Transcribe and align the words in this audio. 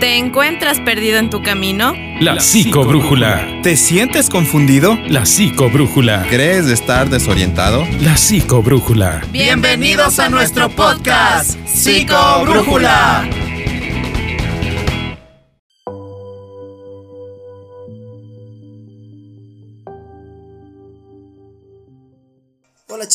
¿Te 0.00 0.18
encuentras 0.18 0.78
perdido 0.80 1.18
en 1.18 1.30
tu 1.30 1.42
camino? 1.42 1.94
La 2.20 2.38
psicobrújula. 2.38 3.60
¿Te 3.62 3.76
sientes 3.76 4.28
confundido? 4.28 4.98
La 5.08 5.24
psicobrújula. 5.24 6.26
¿Crees 6.28 6.66
estar 6.74 7.08
desorientado? 7.08 7.86
La 8.00 8.18
psicobrújula. 8.18 9.22
Bienvenidos 9.30 10.18
a 10.18 10.28
nuestro 10.28 10.68
podcast, 10.68 11.58
Psicobrújula. 11.66 13.26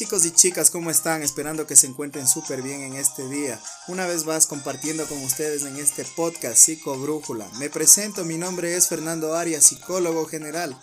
Chicos 0.02 0.26
y 0.26 0.32
chicas, 0.32 0.72
¿cómo 0.72 0.90
están? 0.90 1.22
Esperando 1.22 1.68
que 1.68 1.76
se 1.76 1.86
encuentren 1.86 2.28
súper 2.28 2.64
bien 2.64 2.82
en 2.82 2.96
este 2.96 3.30
día. 3.30 3.62
Una 3.88 4.08
vez 4.08 4.26
más 4.26 4.48
compartiendo 4.48 5.06
con 5.06 5.24
ustedes 5.24 5.62
en 5.62 5.78
este 5.78 6.06
podcast 6.06 6.58
Psicobrújula. 6.58 7.48
Me 7.60 7.70
presento, 7.70 8.26
mi 8.26 8.40
nombre 8.40 8.76
es 8.76 8.88
Fernando 8.88 9.36
Arias, 9.36 9.64
psicólogo 9.64 10.26
general. 10.26 10.76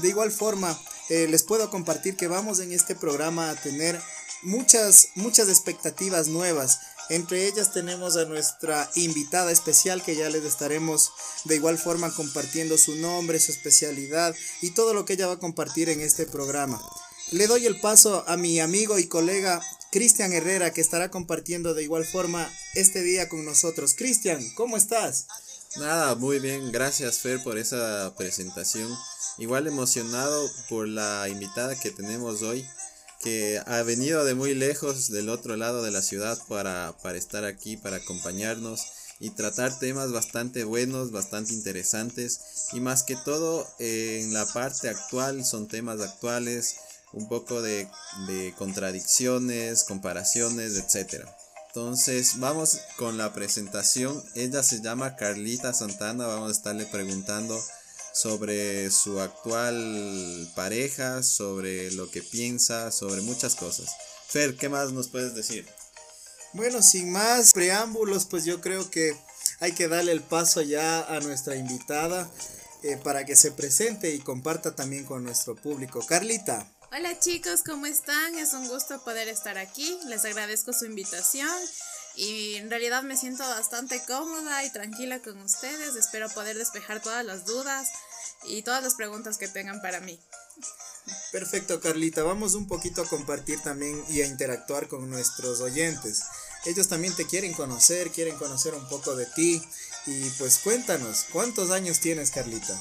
De 0.00 0.08
igual 0.08 0.32
forma, 0.32 0.76
eh, 1.10 1.28
les 1.28 1.44
puedo 1.44 1.70
compartir 1.70 2.16
que 2.16 2.26
vamos 2.26 2.58
en 2.58 2.72
este 2.72 2.96
programa 2.96 3.50
a 3.50 3.54
tener 3.54 4.02
muchas, 4.42 5.10
muchas 5.14 5.48
expectativas 5.48 6.26
nuevas. 6.26 6.80
Entre 7.08 7.46
ellas 7.46 7.72
tenemos 7.72 8.16
a 8.16 8.24
nuestra 8.24 8.90
invitada 8.96 9.52
especial 9.52 10.02
que 10.02 10.16
ya 10.16 10.28
les 10.28 10.42
estaremos 10.42 11.12
de 11.44 11.54
igual 11.54 11.78
forma 11.78 12.12
compartiendo 12.12 12.76
su 12.78 12.96
nombre, 12.96 13.38
su 13.38 13.52
especialidad 13.52 14.34
y 14.60 14.72
todo 14.72 14.92
lo 14.92 15.04
que 15.04 15.12
ella 15.12 15.28
va 15.28 15.34
a 15.34 15.38
compartir 15.38 15.88
en 15.88 16.00
este 16.00 16.26
programa. 16.26 16.82
Le 17.32 17.48
doy 17.48 17.66
el 17.66 17.80
paso 17.80 18.24
a 18.28 18.36
mi 18.36 18.60
amigo 18.60 19.00
y 19.00 19.08
colega 19.08 19.60
Cristian 19.90 20.32
Herrera 20.32 20.72
que 20.72 20.80
estará 20.80 21.10
compartiendo 21.10 21.74
de 21.74 21.82
igual 21.82 22.04
forma 22.04 22.48
este 22.74 23.02
día 23.02 23.28
con 23.28 23.44
nosotros. 23.44 23.94
Cristian, 23.94 24.40
¿cómo 24.54 24.76
estás? 24.76 25.26
Nada, 25.76 26.14
muy 26.14 26.38
bien, 26.38 26.70
gracias 26.70 27.18
Fer 27.18 27.42
por 27.42 27.58
esa 27.58 28.14
presentación. 28.16 28.88
Igual 29.38 29.66
emocionado 29.66 30.48
por 30.68 30.86
la 30.86 31.28
invitada 31.28 31.74
que 31.74 31.90
tenemos 31.90 32.42
hoy, 32.42 32.64
que 33.20 33.60
ha 33.66 33.82
venido 33.82 34.24
de 34.24 34.36
muy 34.36 34.54
lejos 34.54 35.10
del 35.10 35.28
otro 35.28 35.56
lado 35.56 35.82
de 35.82 35.90
la 35.90 36.02
ciudad 36.02 36.38
para, 36.46 36.96
para 37.02 37.18
estar 37.18 37.44
aquí, 37.44 37.76
para 37.76 37.96
acompañarnos 37.96 38.82
y 39.18 39.30
tratar 39.30 39.76
temas 39.80 40.12
bastante 40.12 40.62
buenos, 40.62 41.10
bastante 41.10 41.54
interesantes 41.54 42.68
y 42.72 42.78
más 42.78 43.02
que 43.02 43.16
todo 43.16 43.66
en 43.80 44.32
la 44.32 44.46
parte 44.46 44.88
actual 44.88 45.44
son 45.44 45.66
temas 45.66 46.00
actuales 46.00 46.76
un 47.16 47.28
poco 47.28 47.62
de, 47.62 47.88
de 48.28 48.54
contradicciones, 48.56 49.84
comparaciones, 49.84 50.76
etc. 50.76 51.24
Entonces 51.68 52.38
vamos 52.38 52.78
con 52.96 53.18
la 53.18 53.32
presentación. 53.32 54.22
Ella 54.34 54.62
se 54.62 54.80
llama 54.80 55.16
Carlita 55.16 55.72
Santana. 55.72 56.26
Vamos 56.26 56.50
a 56.50 56.52
estarle 56.52 56.86
preguntando 56.86 57.60
sobre 58.14 58.90
su 58.90 59.20
actual 59.20 60.50
pareja, 60.54 61.22
sobre 61.22 61.90
lo 61.92 62.10
que 62.10 62.22
piensa, 62.22 62.92
sobre 62.92 63.22
muchas 63.22 63.54
cosas. 63.56 63.90
Fer, 64.28 64.56
¿qué 64.56 64.68
más 64.68 64.92
nos 64.92 65.08
puedes 65.08 65.34
decir? 65.34 65.66
Bueno, 66.52 66.82
sin 66.82 67.12
más 67.12 67.52
preámbulos, 67.52 68.24
pues 68.24 68.44
yo 68.44 68.60
creo 68.60 68.90
que 68.90 69.14
hay 69.60 69.72
que 69.72 69.88
darle 69.88 70.12
el 70.12 70.22
paso 70.22 70.62
ya 70.62 71.02
a 71.02 71.20
nuestra 71.20 71.56
invitada 71.56 72.30
eh, 72.82 72.96
para 73.02 73.24
que 73.24 73.36
se 73.36 73.52
presente 73.52 74.14
y 74.14 74.20
comparta 74.20 74.74
también 74.74 75.04
con 75.04 75.24
nuestro 75.24 75.54
público. 75.54 76.04
Carlita. 76.06 76.66
Hola 76.98 77.18
chicos, 77.18 77.60
¿cómo 77.62 77.84
están? 77.84 78.38
Es 78.38 78.54
un 78.54 78.68
gusto 78.68 79.04
poder 79.04 79.28
estar 79.28 79.58
aquí. 79.58 79.98
Les 80.06 80.24
agradezco 80.24 80.72
su 80.72 80.86
invitación 80.86 81.54
y 82.14 82.54
en 82.54 82.70
realidad 82.70 83.02
me 83.02 83.18
siento 83.18 83.46
bastante 83.46 84.02
cómoda 84.06 84.64
y 84.64 84.72
tranquila 84.72 85.20
con 85.20 85.38
ustedes. 85.42 85.94
Espero 85.94 86.30
poder 86.30 86.56
despejar 86.56 87.02
todas 87.02 87.22
las 87.22 87.44
dudas 87.44 87.86
y 88.44 88.62
todas 88.62 88.82
las 88.82 88.94
preguntas 88.94 89.36
que 89.36 89.46
tengan 89.46 89.82
para 89.82 90.00
mí. 90.00 90.18
Perfecto, 91.32 91.82
Carlita. 91.82 92.22
Vamos 92.22 92.54
un 92.54 92.66
poquito 92.66 93.02
a 93.02 93.06
compartir 93.06 93.60
también 93.60 94.02
y 94.08 94.22
a 94.22 94.26
interactuar 94.26 94.88
con 94.88 95.10
nuestros 95.10 95.60
oyentes. 95.60 96.22
Ellos 96.64 96.88
también 96.88 97.14
te 97.14 97.26
quieren 97.26 97.52
conocer, 97.52 98.10
quieren 98.10 98.36
conocer 98.36 98.72
un 98.72 98.88
poco 98.88 99.14
de 99.16 99.26
ti. 99.26 99.62
Y 100.06 100.30
pues 100.38 100.60
cuéntanos, 100.60 101.26
¿cuántos 101.30 101.70
años 101.70 102.00
tienes, 102.00 102.30
Carlita? 102.30 102.80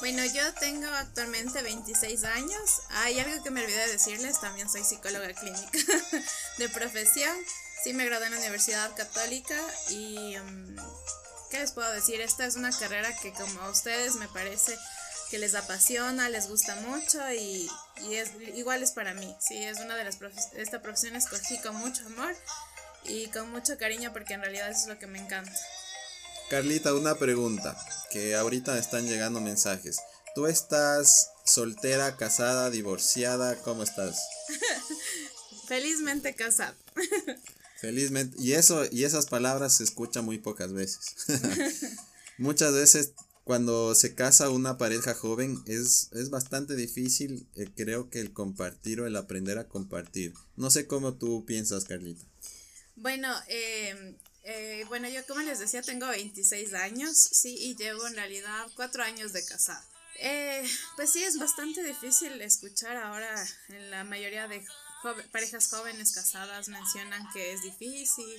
Bueno, 0.00 0.24
yo 0.24 0.54
tengo 0.54 0.86
actualmente 0.88 1.60
26 1.60 2.24
años. 2.24 2.80
Hay 2.88 3.20
algo 3.20 3.42
que 3.44 3.50
me 3.50 3.62
olvidé 3.62 3.86
de 3.86 3.92
decirles, 3.92 4.40
también 4.40 4.70
soy 4.70 4.82
psicóloga 4.82 5.30
clínica 5.34 5.78
de 6.58 6.68
profesión. 6.70 7.36
Sí 7.84 7.92
me 7.92 8.06
gradué 8.06 8.26
en 8.26 8.32
la 8.32 8.38
Universidad 8.38 8.94
Católica 8.96 9.58
y 9.90 10.38
um, 10.38 10.76
¿qué 11.50 11.58
les 11.58 11.72
puedo 11.72 11.90
decir? 11.92 12.22
Esta 12.22 12.46
es 12.46 12.56
una 12.56 12.70
carrera 12.70 13.14
que 13.16 13.32
como 13.32 13.60
a 13.60 13.70
ustedes 13.70 14.14
me 14.14 14.28
parece 14.28 14.78
que 15.30 15.38
les 15.38 15.54
apasiona, 15.54 16.30
les 16.30 16.48
gusta 16.48 16.76
mucho 16.76 17.20
y, 17.32 17.70
y 18.08 18.14
es 18.14 18.30
igual 18.54 18.82
es 18.82 18.92
para 18.92 19.12
mí. 19.12 19.36
Sí, 19.38 19.62
es 19.62 19.80
una 19.80 19.96
de 19.96 20.04
las 20.04 20.18
esta 20.56 20.80
profesión 20.80 21.14
escogí 21.14 21.58
con 21.58 21.76
mucho 21.76 22.06
amor 22.06 22.34
y 23.04 23.26
con 23.28 23.50
mucho 23.50 23.76
cariño 23.76 24.14
porque 24.14 24.32
en 24.32 24.40
realidad 24.40 24.70
eso 24.70 24.80
es 24.82 24.86
lo 24.86 24.98
que 24.98 25.06
me 25.06 25.18
encanta. 25.18 25.52
Carlita, 26.50 26.92
una 26.94 27.14
pregunta, 27.14 27.78
que 28.10 28.34
ahorita 28.34 28.76
están 28.76 29.06
llegando 29.06 29.40
mensajes. 29.40 30.00
¿Tú 30.34 30.48
estás 30.48 31.30
soltera, 31.44 32.16
casada, 32.16 32.70
divorciada? 32.70 33.54
¿Cómo 33.62 33.84
estás? 33.84 34.20
Felizmente 35.68 36.34
casada. 36.34 36.76
Felizmente. 37.80 38.36
Y 38.40 38.54
eso, 38.54 38.82
y 38.90 39.04
esas 39.04 39.26
palabras 39.26 39.76
se 39.76 39.84
escuchan 39.84 40.24
muy 40.24 40.38
pocas 40.38 40.72
veces. 40.72 41.14
Muchas 42.38 42.72
veces 42.72 43.12
cuando 43.44 43.94
se 43.94 44.16
casa 44.16 44.50
una 44.50 44.76
pareja 44.76 45.14
joven 45.14 45.62
es, 45.66 46.08
es 46.14 46.30
bastante 46.30 46.74
difícil, 46.74 47.46
eh, 47.54 47.68
creo 47.76 48.10
que 48.10 48.18
el 48.18 48.32
compartir 48.32 49.00
o 49.00 49.06
el 49.06 49.14
aprender 49.14 49.56
a 49.58 49.68
compartir. 49.68 50.34
No 50.56 50.68
sé 50.70 50.88
cómo 50.88 51.14
tú 51.14 51.44
piensas, 51.46 51.84
Carlita. 51.84 52.24
Bueno, 52.96 53.32
eh, 53.46 54.16
eh, 54.44 54.84
bueno, 54.88 55.08
yo 55.08 55.26
como 55.26 55.40
les 55.40 55.58
decía, 55.58 55.82
tengo 55.82 56.06
26 56.06 56.74
años, 56.74 57.16
sí, 57.16 57.56
y 57.58 57.76
llevo 57.76 58.06
en 58.06 58.14
realidad 58.14 58.66
4 58.74 59.02
años 59.02 59.32
de 59.32 59.44
casado. 59.44 59.84
Eh, 60.22 60.68
pues 60.96 61.12
sí, 61.12 61.22
es 61.22 61.38
bastante 61.38 61.82
difícil 61.82 62.40
escuchar 62.42 62.96
ahora 62.96 63.46
en 63.68 63.90
la 63.90 64.04
mayoría 64.04 64.48
de 64.48 64.62
parejas 65.32 65.68
jóvenes 65.68 66.12
casadas 66.12 66.68
mencionan 66.68 67.26
que 67.32 67.52
es 67.52 67.62
difícil. 67.62 68.38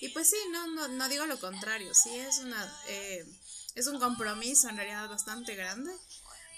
Y 0.00 0.08
pues 0.10 0.28
sí, 0.28 0.36
no, 0.50 0.66
no, 0.68 0.88
no 0.88 1.08
digo 1.08 1.26
lo 1.26 1.40
contrario, 1.40 1.94
sí, 1.94 2.14
es, 2.14 2.38
una, 2.38 2.70
eh, 2.88 3.24
es 3.74 3.86
un 3.86 3.98
compromiso 3.98 4.68
en 4.68 4.76
realidad 4.76 5.08
bastante 5.08 5.54
grande, 5.54 5.92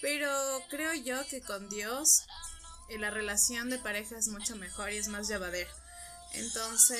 pero 0.00 0.30
creo 0.70 0.92
yo 0.94 1.26
que 1.28 1.40
con 1.40 1.68
Dios 1.68 2.22
eh, 2.88 2.98
la 2.98 3.10
relación 3.10 3.70
de 3.70 3.78
pareja 3.78 4.18
es 4.18 4.28
mucho 4.28 4.56
mejor 4.56 4.92
y 4.92 4.96
es 4.96 5.08
más 5.08 5.28
llevadera. 5.28 5.70
Entonces, 6.36 6.98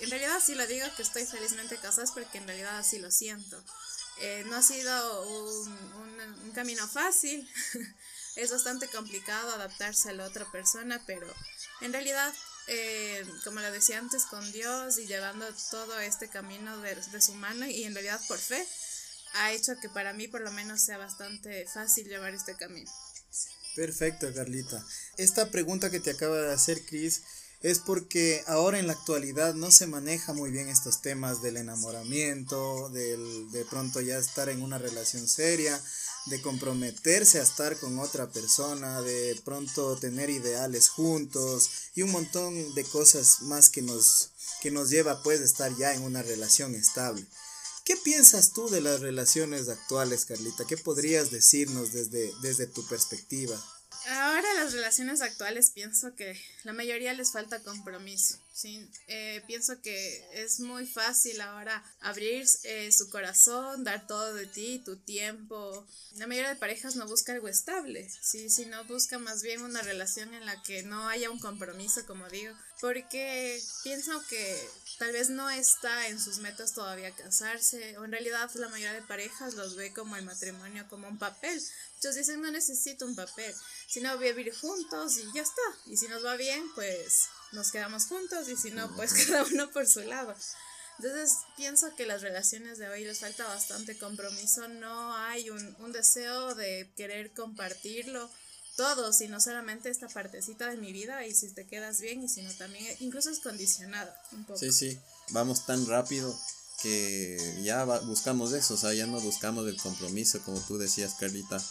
en 0.00 0.10
realidad 0.10 0.38
sí 0.44 0.54
lo 0.54 0.66
digo 0.66 0.86
que 0.96 1.02
estoy 1.02 1.26
felizmente 1.26 1.76
casada 1.78 2.10
porque 2.14 2.38
en 2.38 2.46
realidad 2.46 2.78
así 2.78 2.98
lo 2.98 3.10
siento. 3.10 3.62
Eh, 4.20 4.44
no 4.46 4.56
ha 4.56 4.62
sido 4.62 5.28
un, 5.28 6.52
camino 6.54 6.88
fácil, 6.88 7.46
es 8.36 8.50
bastante 8.50 8.88
complicado 8.88 9.50
adaptarse 9.52 10.08
a 10.08 10.14
la 10.14 10.24
otra 10.24 10.50
persona, 10.50 11.02
pero 11.06 11.26
en 11.82 11.92
realidad, 11.92 12.32
eh, 12.68 13.26
como 13.44 13.60
lo 13.60 13.70
decía 13.70 13.98
antes, 13.98 14.24
con 14.24 14.50
Dios 14.52 14.96
y 14.98 15.06
llevando 15.06 15.46
todo 15.70 16.00
este 16.00 16.28
camino 16.28 16.78
de, 16.78 16.94
de 16.94 17.20
su 17.20 17.34
mano 17.34 17.66
y 17.66 17.84
en 17.84 17.92
realidad 17.92 18.18
por 18.26 18.38
fe, 18.38 18.66
ha 19.34 19.52
hecho 19.52 19.74
que 19.82 19.90
para 19.90 20.14
mí 20.14 20.28
por 20.28 20.40
lo 20.40 20.50
menos 20.50 20.80
sea 20.80 20.96
bastante 20.96 21.66
fácil 21.66 22.08
llevar 22.08 22.32
este 22.32 22.56
camino. 22.56 22.90
Perfecto, 23.74 24.32
Carlita. 24.34 24.82
Esta 25.18 25.50
pregunta 25.50 25.90
que 25.90 26.00
te 26.00 26.12
acaba 26.12 26.38
de 26.40 26.54
hacer 26.54 26.86
Chris 26.86 27.20
es 27.66 27.80
porque 27.80 28.44
ahora 28.46 28.78
en 28.78 28.86
la 28.86 28.92
actualidad 28.92 29.54
no 29.54 29.72
se 29.72 29.88
maneja 29.88 30.32
muy 30.32 30.52
bien 30.52 30.68
estos 30.68 31.02
temas 31.02 31.42
del 31.42 31.56
enamoramiento, 31.56 32.90
del 32.90 33.50
de 33.50 33.64
pronto 33.64 34.00
ya 34.00 34.18
estar 34.18 34.48
en 34.48 34.62
una 34.62 34.78
relación 34.78 35.26
seria, 35.26 35.82
de 36.26 36.40
comprometerse 36.40 37.40
a 37.40 37.42
estar 37.42 37.76
con 37.78 37.98
otra 37.98 38.30
persona, 38.30 39.02
de 39.02 39.36
pronto 39.44 39.96
tener 39.96 40.30
ideales 40.30 40.88
juntos 40.88 41.68
y 41.96 42.02
un 42.02 42.12
montón 42.12 42.72
de 42.76 42.84
cosas 42.84 43.42
más 43.42 43.68
que 43.68 43.82
nos 43.82 44.30
que 44.62 44.70
nos 44.70 44.88
lleva 44.88 45.24
pues 45.24 45.40
a 45.40 45.44
estar 45.44 45.76
ya 45.76 45.92
en 45.92 46.02
una 46.02 46.22
relación 46.22 46.76
estable. 46.76 47.26
¿Qué 47.84 47.96
piensas 47.96 48.52
tú 48.52 48.68
de 48.68 48.80
las 48.80 49.00
relaciones 49.00 49.68
actuales, 49.68 50.24
Carlita? 50.24 50.64
¿Qué 50.66 50.76
podrías 50.76 51.32
decirnos 51.32 51.92
desde, 51.92 52.32
desde 52.42 52.68
tu 52.68 52.86
perspectiva? 52.86 53.60
Ahora 54.08 54.54
las 54.54 54.72
relaciones 54.72 55.20
actuales 55.20 55.72
pienso 55.72 56.14
que 56.14 56.40
la 56.62 56.72
mayoría 56.72 57.12
les 57.12 57.32
falta 57.32 57.62
compromiso. 57.62 58.38
¿sí? 58.56 58.88
Eh, 59.08 59.42
pienso 59.46 59.80
que 59.82 60.24
es 60.32 60.60
muy 60.60 60.86
fácil 60.86 61.40
ahora 61.40 61.84
abrir 62.00 62.46
eh, 62.64 62.90
su 62.90 63.10
corazón, 63.10 63.84
dar 63.84 64.06
todo 64.06 64.32
de 64.34 64.46
ti, 64.46 64.80
tu 64.84 64.96
tiempo. 64.96 65.86
La 66.14 66.26
mayoría 66.26 66.50
de 66.50 66.56
parejas 66.56 66.96
no 66.96 67.06
busca 67.06 67.32
algo 67.32 67.48
estable, 67.48 68.08
¿sí? 68.22 68.48
sino 68.48 68.82
busca 68.84 69.18
más 69.18 69.42
bien 69.42 69.62
una 69.62 69.82
relación 69.82 70.32
en 70.34 70.46
la 70.46 70.62
que 70.62 70.82
no 70.84 71.08
haya 71.08 71.30
un 71.30 71.38
compromiso, 71.38 72.06
como 72.06 72.28
digo, 72.28 72.54
porque 72.80 73.60
pienso 73.84 74.22
que 74.28 74.68
tal 74.98 75.12
vez 75.12 75.28
no 75.28 75.50
está 75.50 76.08
en 76.08 76.18
sus 76.18 76.38
metas 76.38 76.72
todavía 76.72 77.14
casarse, 77.14 77.98
o 77.98 78.04
en 78.04 78.12
realidad 78.12 78.50
la 78.54 78.68
mayoría 78.68 78.94
de 78.94 79.02
parejas 79.02 79.54
los 79.54 79.76
ve 79.76 79.92
como 79.92 80.16
el 80.16 80.24
matrimonio, 80.24 80.86
como 80.88 81.08
un 81.08 81.18
papel. 81.18 81.60
Dicen 82.14 82.40
no 82.40 82.50
necesito 82.50 83.06
un 83.06 83.16
papel, 83.16 83.54
sino 83.88 84.16
vivir 84.18 84.54
juntos 84.54 85.18
y 85.18 85.24
ya 85.34 85.42
está. 85.42 85.62
Y 85.86 85.96
si 85.96 86.08
nos 86.08 86.24
va 86.24 86.36
bien, 86.36 86.62
pues 86.74 87.24
nos 87.52 87.72
quedamos 87.72 88.06
juntos 88.06 88.48
y 88.48 88.56
si 88.56 88.70
no, 88.70 88.94
pues 88.94 89.12
cada 89.26 89.44
uno 89.44 89.70
por 89.70 89.86
su 89.86 90.00
lado. 90.02 90.34
Entonces 90.98 91.38
pienso 91.56 91.94
que 91.94 92.06
las 92.06 92.22
relaciones 92.22 92.78
de 92.78 92.88
hoy 92.88 93.04
les 93.04 93.20
falta 93.20 93.46
bastante 93.46 93.98
compromiso, 93.98 94.66
no 94.68 95.14
hay 95.16 95.50
un, 95.50 95.76
un 95.80 95.92
deseo 95.92 96.54
de 96.54 96.90
querer 96.96 97.32
compartirlo 97.34 98.30
todo, 98.76 99.12
sino 99.12 99.40
solamente 99.40 99.90
esta 99.90 100.08
partecita 100.08 100.70
de 100.70 100.76
mi 100.76 100.92
vida 100.92 101.26
y 101.26 101.34
si 101.34 101.50
te 101.50 101.66
quedas 101.66 102.00
bien 102.00 102.22
y 102.22 102.28
si 102.28 102.42
no 102.42 102.52
también, 102.54 102.86
incluso 103.00 103.30
es 103.30 103.40
condicionado 103.40 104.12
un 104.32 104.44
poco. 104.44 104.58
Sí, 104.58 104.70
sí, 104.70 104.98
vamos 105.30 105.66
tan 105.66 105.86
rápido 105.86 106.38
que 106.82 107.58
ya 107.62 107.84
buscamos 107.84 108.52
eso, 108.52 108.74
o 108.74 108.76
sea, 108.76 108.92
ya 108.92 109.06
no 109.06 109.20
buscamos 109.20 109.66
el 109.66 109.80
compromiso, 109.80 110.40
como 110.42 110.60
tú 110.60 110.78
decías, 110.78 111.14
Carlita. 111.14 111.62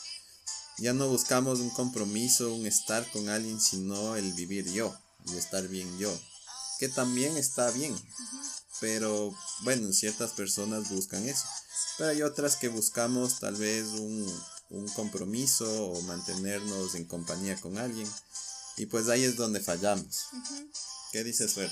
Ya 0.77 0.93
no 0.93 1.07
buscamos 1.07 1.59
un 1.59 1.69
compromiso, 1.69 2.53
un 2.53 2.65
estar 2.65 3.09
con 3.11 3.29
alguien, 3.29 3.61
sino 3.61 4.15
el 4.15 4.33
vivir 4.33 4.71
yo 4.71 4.95
y 5.25 5.37
estar 5.37 5.67
bien 5.67 5.97
yo, 5.97 6.13
que 6.79 6.89
también 6.89 7.37
está 7.37 7.71
bien, 7.71 7.95
pero 8.81 9.33
bueno, 9.61 9.91
ciertas 9.93 10.31
personas 10.31 10.89
buscan 10.89 11.27
eso, 11.27 11.45
pero 11.97 12.09
hay 12.09 12.21
otras 12.21 12.57
que 12.57 12.67
buscamos 12.67 13.39
tal 13.39 13.55
vez 13.55 13.87
un, 13.87 14.41
un 14.69 14.87
compromiso 14.89 15.87
o 15.87 16.01
mantenernos 16.01 16.95
en 16.95 17.05
compañía 17.05 17.59
con 17.59 17.77
alguien 17.77 18.09
y 18.77 18.85
pues 18.87 19.07
ahí 19.07 19.23
es 19.23 19.37
donde 19.37 19.59
fallamos. 19.59 20.25
¿Qué 21.11 21.23
dices, 21.23 21.53
Fer? 21.53 21.71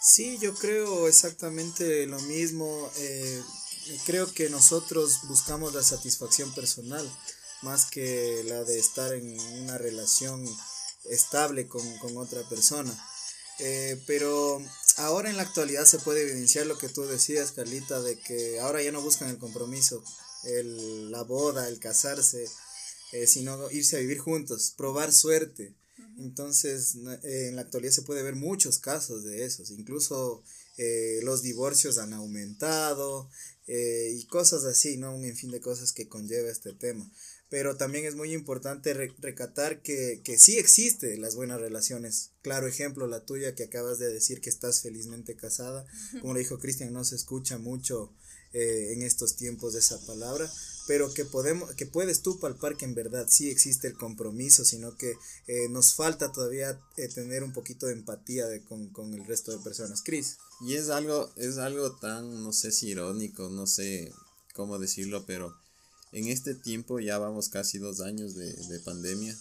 Sí, 0.00 0.38
yo 0.38 0.54
creo 0.54 1.08
exactamente 1.08 2.06
lo 2.06 2.20
mismo. 2.20 2.90
Eh, 2.96 3.42
creo 4.04 4.32
que 4.32 4.48
nosotros 4.48 5.20
buscamos 5.24 5.74
la 5.74 5.82
satisfacción 5.82 6.52
personal 6.52 7.10
más 7.62 7.86
que 7.86 8.42
la 8.46 8.64
de 8.64 8.78
estar 8.78 9.14
en 9.14 9.38
una 9.62 9.78
relación 9.78 10.46
estable 11.10 11.68
con, 11.68 11.82
otra 12.16 12.42
persona. 12.48 12.92
Eh, 13.58 14.00
pero 14.06 14.62
ahora 14.98 15.30
en 15.30 15.36
la 15.36 15.42
actualidad 15.42 15.84
se 15.84 15.98
puede 15.98 16.22
evidenciar 16.22 16.66
lo 16.66 16.78
que 16.78 16.88
tú 16.88 17.02
decías, 17.04 17.52
Carlita, 17.52 18.00
de 18.00 18.18
que 18.18 18.60
ahora 18.60 18.82
ya 18.82 18.92
no 18.92 19.00
buscan 19.00 19.28
el 19.28 19.38
compromiso, 19.38 20.02
el, 20.44 21.10
la 21.10 21.22
boda, 21.22 21.68
el 21.68 21.78
casarse, 21.78 22.48
eh, 23.12 23.26
sino 23.26 23.70
irse 23.70 23.96
a 23.96 24.00
vivir 24.00 24.18
juntos, 24.18 24.74
probar 24.76 25.12
suerte. 25.12 25.74
Entonces, 26.18 26.96
eh, 27.22 27.48
en 27.48 27.56
la 27.56 27.62
actualidad 27.62 27.92
se 27.92 28.02
puede 28.02 28.22
ver 28.22 28.36
muchos 28.36 28.78
casos 28.78 29.24
de 29.24 29.44
esos, 29.44 29.70
incluso 29.70 30.42
los 31.22 31.42
divorcios 31.42 31.98
han 31.98 32.12
aumentado 32.12 33.30
y 33.66 34.24
cosas 34.26 34.64
así, 34.64 34.96
¿no? 34.96 35.14
Un 35.14 35.34
fin 35.34 35.50
de 35.50 35.60
cosas 35.60 35.92
que 35.92 36.08
conlleva 36.08 36.50
este 36.50 36.72
tema 36.72 37.10
pero 37.48 37.76
también 37.76 38.04
es 38.04 38.16
muy 38.16 38.32
importante 38.32 38.92
recatar 38.92 39.80
que, 39.80 40.20
que 40.24 40.38
sí 40.38 40.58
existe 40.58 41.16
las 41.16 41.36
buenas 41.36 41.60
relaciones. 41.60 42.32
Claro 42.42 42.66
ejemplo, 42.66 43.06
la 43.06 43.24
tuya 43.24 43.54
que 43.54 43.64
acabas 43.64 43.98
de 43.98 44.12
decir 44.12 44.40
que 44.40 44.50
estás 44.50 44.82
felizmente 44.82 45.36
casada. 45.36 45.86
Como 46.20 46.34
le 46.34 46.40
dijo 46.40 46.58
Cristian, 46.58 46.92
no 46.92 47.04
se 47.04 47.14
escucha 47.14 47.58
mucho 47.58 48.12
eh, 48.52 48.92
en 48.94 49.02
estos 49.02 49.36
tiempos 49.36 49.74
de 49.74 49.78
esa 49.78 50.04
palabra, 50.06 50.50
pero 50.88 51.12
que, 51.14 51.24
podemos, 51.24 51.72
que 51.74 51.86
puedes 51.86 52.22
tú 52.22 52.40
palpar 52.40 52.76
que 52.76 52.84
en 52.84 52.94
verdad 52.94 53.26
sí 53.28 53.48
existe 53.48 53.86
el 53.86 53.94
compromiso, 53.94 54.64
sino 54.64 54.96
que 54.96 55.14
eh, 55.46 55.68
nos 55.68 55.94
falta 55.94 56.32
todavía 56.32 56.80
eh, 56.96 57.08
tener 57.08 57.44
un 57.44 57.52
poquito 57.52 57.86
de 57.86 57.92
empatía 57.92 58.46
de, 58.46 58.64
con, 58.64 58.88
con, 58.90 59.14
el 59.14 59.24
resto 59.24 59.52
de 59.52 59.62
personas. 59.62 60.02
Cris. 60.02 60.38
Y 60.60 60.74
es 60.74 60.88
algo, 60.88 61.30
es 61.36 61.58
algo 61.58 61.92
tan, 61.92 62.42
no 62.42 62.52
sé 62.52 62.72
si 62.72 62.88
irónico, 62.88 63.50
no 63.50 63.66
sé 63.66 64.12
cómo 64.54 64.78
decirlo, 64.78 65.26
pero 65.26 65.54
en 66.12 66.28
este 66.28 66.54
tiempo 66.54 66.98
ya 66.98 67.18
vamos 67.18 67.50
casi 67.50 67.78
dos 67.78 68.00
años 68.00 68.34
de, 68.34 68.80
pandemia 68.84 69.36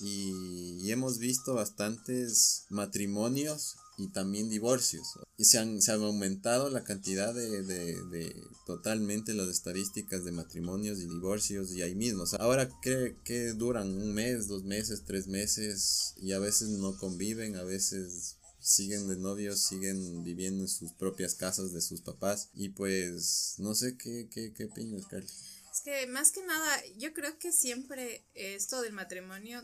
y, 0.00 0.90
hemos 0.90 1.18
visto 1.18 1.54
bastantes 1.54 2.64
matrimonios 2.68 3.76
y 3.98 4.08
también 4.08 4.50
divorcios. 4.50 5.06
Y 5.36 5.46
se 5.46 5.58
han, 5.58 5.80
se 5.80 5.92
han 5.92 6.02
aumentado 6.02 6.70
la 6.70 6.84
cantidad 6.84 7.34
de, 7.34 7.62
de, 7.62 8.36
totalmente 8.66 9.34
las 9.34 9.48
estadísticas 9.48 10.24
de 10.24 10.32
matrimonios 10.32 10.98
y 10.98 11.06
divorcios 11.06 11.72
y 11.72 11.82
ahí 11.82 11.94
mismo. 11.94 12.24
ahora 12.38 12.70
que, 12.82 13.16
que 13.24 13.52
duran 13.52 13.88
un 13.88 14.12
mes, 14.12 14.48
dos 14.48 14.64
meses, 14.64 15.02
tres 15.06 15.26
meses 15.26 16.14
y 16.20 16.32
a 16.32 16.38
veces 16.38 16.68
no 16.68 16.96
conviven, 16.98 17.56
a 17.56 17.62
veces 17.62 18.36
siguen 18.62 19.08
de 19.08 19.16
novios, 19.16 19.60
siguen 19.60 20.24
viviendo 20.24 20.64
en 20.64 20.68
sus 20.68 20.92
propias 20.92 21.34
casas 21.34 21.72
de 21.72 21.80
sus 21.80 22.00
papás 22.00 22.48
y 22.54 22.70
pues 22.70 23.56
no 23.58 23.74
sé 23.74 23.96
qué, 23.96 24.28
qué, 24.32 24.52
qué 24.54 24.64
opinas, 24.66 25.06
Carlos 25.06 25.32
que 25.82 26.06
más 26.06 26.32
que 26.32 26.42
nada, 26.44 26.82
yo 26.96 27.12
creo 27.12 27.38
que 27.38 27.52
siempre 27.52 28.24
esto 28.34 28.80
del 28.82 28.92
matrimonio, 28.92 29.62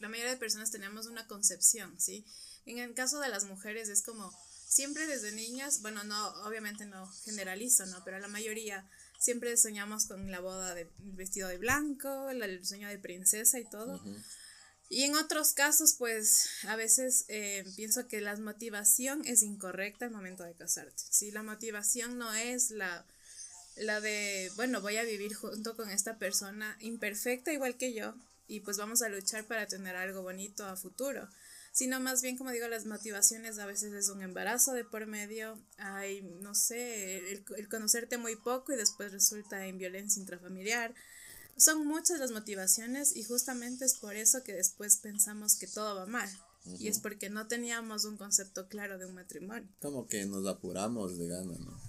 la 0.00 0.08
mayoría 0.08 0.32
de 0.32 0.38
personas 0.38 0.70
tenemos 0.70 1.06
una 1.06 1.26
concepción, 1.26 1.98
¿sí? 1.98 2.24
En 2.66 2.78
el 2.78 2.94
caso 2.94 3.20
de 3.20 3.28
las 3.28 3.44
mujeres 3.44 3.88
es 3.88 4.02
como, 4.02 4.32
siempre 4.66 5.06
desde 5.06 5.32
niñas, 5.32 5.80
bueno, 5.82 6.04
no, 6.04 6.28
obviamente 6.44 6.84
no 6.84 7.06
generalizo, 7.24 7.86
¿no? 7.86 8.04
Pero 8.04 8.18
la 8.18 8.28
mayoría 8.28 8.88
siempre 9.18 9.56
soñamos 9.56 10.06
con 10.06 10.30
la 10.30 10.40
boda 10.40 10.74
de 10.74 10.90
vestido 10.98 11.48
de 11.48 11.58
blanco, 11.58 12.28
el, 12.28 12.66
sueño 12.66 12.88
de 12.88 12.98
princesa 12.98 13.58
y 13.58 13.64
todo. 13.64 14.02
Y 14.88 15.02
en 15.02 15.16
otros 15.16 15.52
casos, 15.52 15.94
pues 15.98 16.48
a 16.68 16.76
veces 16.76 17.24
eh, 17.28 17.64
pienso 17.74 18.06
que 18.06 18.20
la 18.20 18.36
motivación 18.36 19.22
es 19.24 19.42
incorrecta 19.42 20.04
al 20.04 20.12
momento 20.12 20.44
de 20.44 20.54
casarte. 20.54 21.02
Si 21.10 21.30
la 21.30 21.42
motivación 21.42 22.18
no 22.18 22.32
es 22.32 22.70
la 22.70 23.04
la 23.76 24.00
de, 24.00 24.50
bueno, 24.56 24.80
voy 24.80 24.96
a 24.96 25.04
vivir 25.04 25.34
junto 25.34 25.76
con 25.76 25.90
esta 25.90 26.18
persona 26.18 26.76
imperfecta 26.80 27.52
igual 27.52 27.76
que 27.76 27.92
yo 27.92 28.14
y 28.48 28.60
pues 28.60 28.78
vamos 28.78 29.02
a 29.02 29.08
luchar 29.08 29.44
para 29.44 29.66
tener 29.66 29.96
algo 29.96 30.22
bonito 30.22 30.64
a 30.64 30.76
futuro, 30.76 31.28
sino 31.72 32.00
más 32.00 32.22
bien, 32.22 32.38
como 32.38 32.50
digo, 32.52 32.68
las 32.68 32.86
motivaciones 32.86 33.58
a 33.58 33.66
veces 33.66 33.92
es 33.92 34.08
un 34.08 34.22
embarazo 34.22 34.72
de 34.72 34.84
por 34.84 35.06
medio, 35.06 35.60
hay, 35.76 36.22
no 36.22 36.54
sé, 36.54 37.18
el, 37.32 37.68
conocerte 37.68 38.16
muy 38.16 38.36
poco 38.36 38.72
y 38.72 38.76
después 38.76 39.12
resulta 39.12 39.66
en 39.66 39.78
violencia 39.78 40.20
intrafamiliar. 40.20 40.94
Son 41.56 41.86
muchas 41.86 42.20
las 42.20 42.32
motivaciones 42.32 43.16
y 43.16 43.22
justamente 43.24 43.84
es 43.84 43.94
por 43.94 44.16
eso 44.16 44.42
que 44.42 44.52
después 44.52 44.98
pensamos 44.98 45.56
que 45.56 45.66
todo 45.66 45.94
va 45.96 46.06
mal. 46.06 46.28
Y 46.78 46.88
es 46.88 46.98
porque 46.98 47.30
no 47.30 47.46
teníamos 47.46 48.04
un 48.04 48.16
concepto 48.16 48.68
claro 48.68 48.98
de 48.98 49.06
un 49.06 49.14
matrimonio. 49.14 49.68
Como 49.80 50.08
que 50.08 50.26
nos 50.26 50.46
apuramos 50.46 51.16
de 51.16 51.28
gana, 51.28 51.56
¿no? 51.58 51.80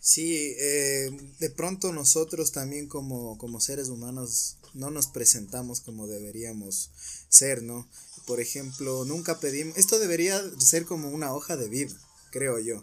Sí, 0.00 0.54
eh, 0.58 1.10
de 1.40 1.50
pronto 1.50 1.92
nosotros 1.92 2.52
también 2.52 2.88
como, 2.88 3.36
como 3.38 3.60
seres 3.60 3.88
humanos 3.88 4.56
no 4.72 4.90
nos 4.90 5.08
presentamos 5.08 5.80
como 5.80 6.06
deberíamos 6.06 6.90
ser, 7.28 7.62
¿no? 7.62 7.88
Por 8.26 8.40
ejemplo, 8.40 9.04
nunca 9.04 9.40
pedimos, 9.40 9.76
esto 9.76 9.98
debería 9.98 10.40
ser 10.58 10.84
como 10.84 11.10
una 11.10 11.34
hoja 11.34 11.56
de 11.56 11.68
vida, 11.68 11.94
creo 12.30 12.58
yo 12.58 12.82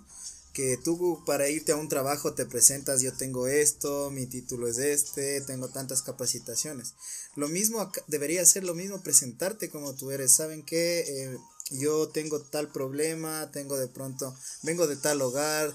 que 0.54 0.78
tú 0.78 1.24
para 1.26 1.50
irte 1.50 1.72
a 1.72 1.78
un 1.78 1.90
trabajo 1.90 2.34
te 2.34 2.46
presentas, 2.46 3.02
yo 3.02 3.12
tengo 3.14 3.48
esto, 3.48 4.12
mi 4.12 4.28
título 4.28 4.68
es 4.68 4.78
este, 4.78 5.42
tengo 5.42 5.70
tantas 5.70 6.04
capacitaciones. 6.04 6.94
Lo 7.36 7.48
mismo 7.48 7.92
debería 8.08 8.46
ser 8.46 8.64
lo 8.64 8.76
mismo 8.76 9.02
presentarte 9.02 9.70
como 9.70 9.96
tú 9.96 10.12
eres. 10.12 10.32
¿Saben 10.34 10.64
qué? 10.64 11.00
Eh, 11.08 11.38
yo 11.72 12.10
tengo 12.10 12.40
tal 12.40 12.72
problema, 12.72 13.50
tengo 13.52 13.78
de 13.78 13.88
pronto, 13.88 14.36
vengo 14.62 14.86
de 14.86 14.96
tal 14.96 15.22
hogar, 15.22 15.74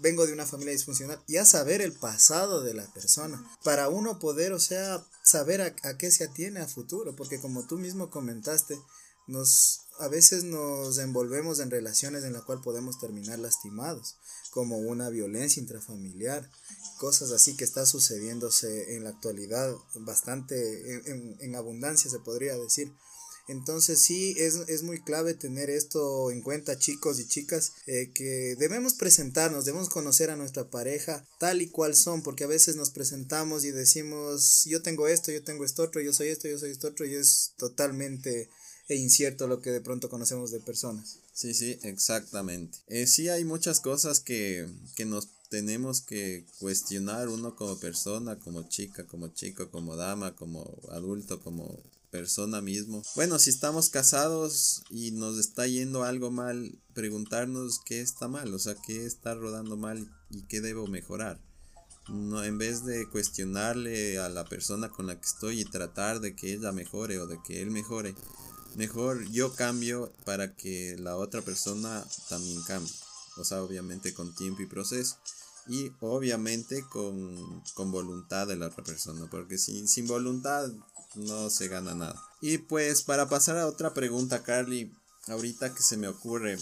vengo 0.00 0.26
de 0.26 0.32
una 0.32 0.46
familia 0.46 0.72
disfuncional, 0.72 1.22
y 1.26 1.36
a 1.36 1.44
saber 1.44 1.82
el 1.82 1.92
pasado 1.92 2.62
de 2.62 2.72
la 2.72 2.86
persona, 2.94 3.44
para 3.64 3.88
uno 3.88 4.20
poder, 4.20 4.52
o 4.52 4.60
sea, 4.60 5.04
saber 5.22 5.60
a, 5.60 5.74
a 5.82 5.98
qué 5.98 6.10
se 6.10 6.24
atiene 6.24 6.60
a 6.60 6.68
futuro, 6.68 7.16
porque 7.16 7.40
como 7.40 7.66
tú 7.66 7.78
mismo 7.78 8.10
comentaste, 8.10 8.78
nos 9.28 9.82
a 9.98 10.08
veces 10.08 10.44
nos 10.44 10.98
envolvemos 10.98 11.58
en 11.60 11.70
relaciones 11.70 12.24
en 12.24 12.32
las 12.32 12.42
cuales 12.42 12.64
podemos 12.64 13.00
terminar 13.00 13.38
lastimados, 13.38 14.16
como 14.50 14.78
una 14.78 15.10
violencia 15.10 15.60
intrafamiliar, 15.60 16.48
cosas 16.98 17.32
así 17.32 17.56
que 17.56 17.64
está 17.64 17.84
sucediéndose 17.84 18.96
en 18.96 19.04
la 19.04 19.10
actualidad 19.10 19.74
bastante 19.96 21.02
en, 21.44 21.54
abundancia 21.56 22.10
se 22.10 22.20
podría 22.20 22.56
decir. 22.56 22.92
Entonces 23.48 23.98
sí, 23.98 24.34
es, 24.36 24.56
es, 24.68 24.82
muy 24.82 25.00
clave 25.02 25.32
tener 25.32 25.70
esto 25.70 26.30
en 26.30 26.42
cuenta 26.42 26.78
chicos 26.78 27.18
y 27.18 27.26
chicas, 27.26 27.72
eh, 27.86 28.10
que 28.12 28.56
debemos 28.58 28.92
presentarnos, 28.92 29.64
debemos 29.64 29.88
conocer 29.88 30.28
a 30.28 30.36
nuestra 30.36 30.68
pareja 30.68 31.26
tal 31.38 31.62
y 31.62 31.68
cual 31.68 31.96
son, 31.96 32.22
porque 32.22 32.44
a 32.44 32.48
veces 32.48 32.76
nos 32.76 32.90
presentamos 32.90 33.64
y 33.64 33.70
decimos, 33.70 34.64
yo 34.66 34.82
tengo 34.82 35.08
esto, 35.08 35.32
yo 35.32 35.42
tengo 35.42 35.64
esto 35.64 35.82
otro, 35.82 36.02
yo 36.02 36.12
soy 36.12 36.28
esto, 36.28 36.46
yo 36.46 36.58
soy 36.58 36.72
esto 36.72 36.88
otro, 36.88 37.06
y 37.06 37.14
es 37.14 37.54
totalmente 37.56 38.50
e 38.88 38.96
incierto 38.96 39.46
lo 39.46 39.60
que 39.60 39.70
de 39.70 39.80
pronto 39.80 40.08
conocemos 40.08 40.50
de 40.50 40.60
personas. 40.60 41.18
Sí, 41.32 41.54
sí, 41.54 41.78
exactamente. 41.82 42.78
Eh, 42.88 43.06
sí 43.06 43.28
hay 43.28 43.44
muchas 43.44 43.80
cosas 43.80 44.20
que, 44.20 44.66
que 44.96 45.04
nos 45.04 45.28
tenemos 45.50 46.00
que 46.00 46.46
cuestionar 46.58 47.28
uno 47.28 47.56
como 47.56 47.78
persona, 47.78 48.38
como 48.38 48.68
chica, 48.68 49.06
como 49.06 49.28
chico, 49.28 49.70
como 49.70 49.96
dama, 49.96 50.34
como 50.36 50.78
adulto, 50.90 51.40
como 51.40 51.82
persona 52.10 52.60
mismo. 52.60 53.02
Bueno, 53.14 53.38
si 53.38 53.50
estamos 53.50 53.90
casados 53.90 54.82
y 54.90 55.10
nos 55.10 55.38
está 55.38 55.66
yendo 55.66 56.04
algo 56.04 56.30
mal, 56.30 56.78
preguntarnos 56.94 57.80
qué 57.84 58.00
está 58.00 58.28
mal, 58.28 58.52
o 58.52 58.58
sea, 58.58 58.74
qué 58.86 59.04
está 59.04 59.34
rodando 59.34 59.76
mal 59.76 60.10
y 60.30 60.42
qué 60.42 60.60
debo 60.60 60.86
mejorar. 60.86 61.40
No, 62.08 62.42
en 62.42 62.56
vez 62.56 62.86
de 62.86 63.06
cuestionarle 63.10 64.18
a 64.18 64.30
la 64.30 64.46
persona 64.46 64.88
con 64.88 65.06
la 65.06 65.20
que 65.20 65.26
estoy 65.26 65.60
y 65.60 65.64
tratar 65.66 66.20
de 66.20 66.34
que 66.34 66.54
ella 66.54 66.72
mejore 66.72 67.18
o 67.18 67.26
de 67.26 67.38
que 67.46 67.60
él 67.60 67.70
mejore, 67.70 68.14
mejor 68.76 69.28
yo 69.30 69.54
cambio 69.54 70.12
para 70.24 70.54
que 70.54 70.96
la 70.98 71.16
otra 71.16 71.42
persona 71.42 72.04
también 72.28 72.62
cambie. 72.62 72.92
O 73.36 73.44
sea, 73.44 73.62
obviamente 73.62 74.14
con 74.14 74.34
tiempo 74.34 74.62
y 74.62 74.66
proceso. 74.66 75.16
Y 75.68 75.92
obviamente 76.00 76.84
con, 76.88 77.62
voluntad 77.76 78.46
de 78.46 78.56
la 78.56 78.66
otra 78.66 78.84
persona. 78.84 79.28
Porque 79.30 79.58
sin, 79.58 79.86
sin 79.86 80.06
voluntad 80.06 80.68
no 81.14 81.50
se 81.50 81.68
gana 81.68 81.94
nada. 81.94 82.22
Y 82.40 82.58
pues 82.58 83.02
para 83.02 83.28
pasar 83.28 83.58
a 83.58 83.66
otra 83.66 83.94
pregunta, 83.94 84.42
Carly, 84.42 84.92
ahorita 85.26 85.74
que 85.74 85.82
se 85.82 85.96
me 85.96 86.08
ocurre, 86.08 86.58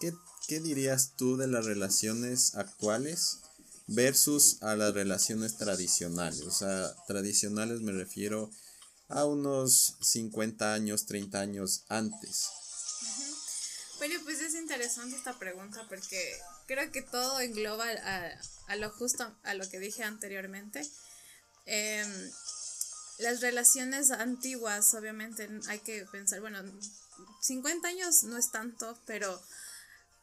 ¿qué, 0.00 0.12
qué 0.48 0.60
dirías 0.60 1.14
tú 1.16 1.36
de 1.36 1.46
las 1.46 1.66
relaciones 1.66 2.54
actuales 2.54 3.38
versus 3.86 4.62
a 4.62 4.76
las 4.76 4.94
relaciones 4.94 5.56
tradicionales? 5.56 6.42
O 6.42 6.50
sea, 6.50 6.94
tradicionales 7.06 7.80
me 7.80 7.92
refiero 7.92 8.50
unos 9.24 9.96
50 10.00 10.74
años, 10.74 11.06
30 11.06 11.40
años 11.40 11.84
antes. 11.88 12.48
Bueno, 13.98 14.18
pues 14.24 14.40
es 14.40 14.54
interesante 14.54 15.16
esta 15.16 15.38
pregunta 15.38 15.86
porque 15.88 16.36
creo 16.66 16.90
que 16.90 17.02
todo 17.02 17.38
engloba 17.40 17.86
a, 18.66 18.76
lo 18.76 18.90
justo, 18.90 19.32
a 19.44 19.54
lo 19.54 19.68
que 19.68 19.78
dije 19.78 20.02
anteriormente. 20.02 20.84
Em, 21.66 22.30
las 23.18 23.40
relaciones 23.40 24.10
antiguas, 24.10 24.92
obviamente, 24.94 25.48
hay 25.68 25.78
que 25.78 26.04
pensar, 26.10 26.40
bueno, 26.40 26.58
50 27.42 27.86
años 27.86 28.24
no 28.24 28.36
es 28.36 28.50
tanto, 28.50 28.98
pero 29.06 29.40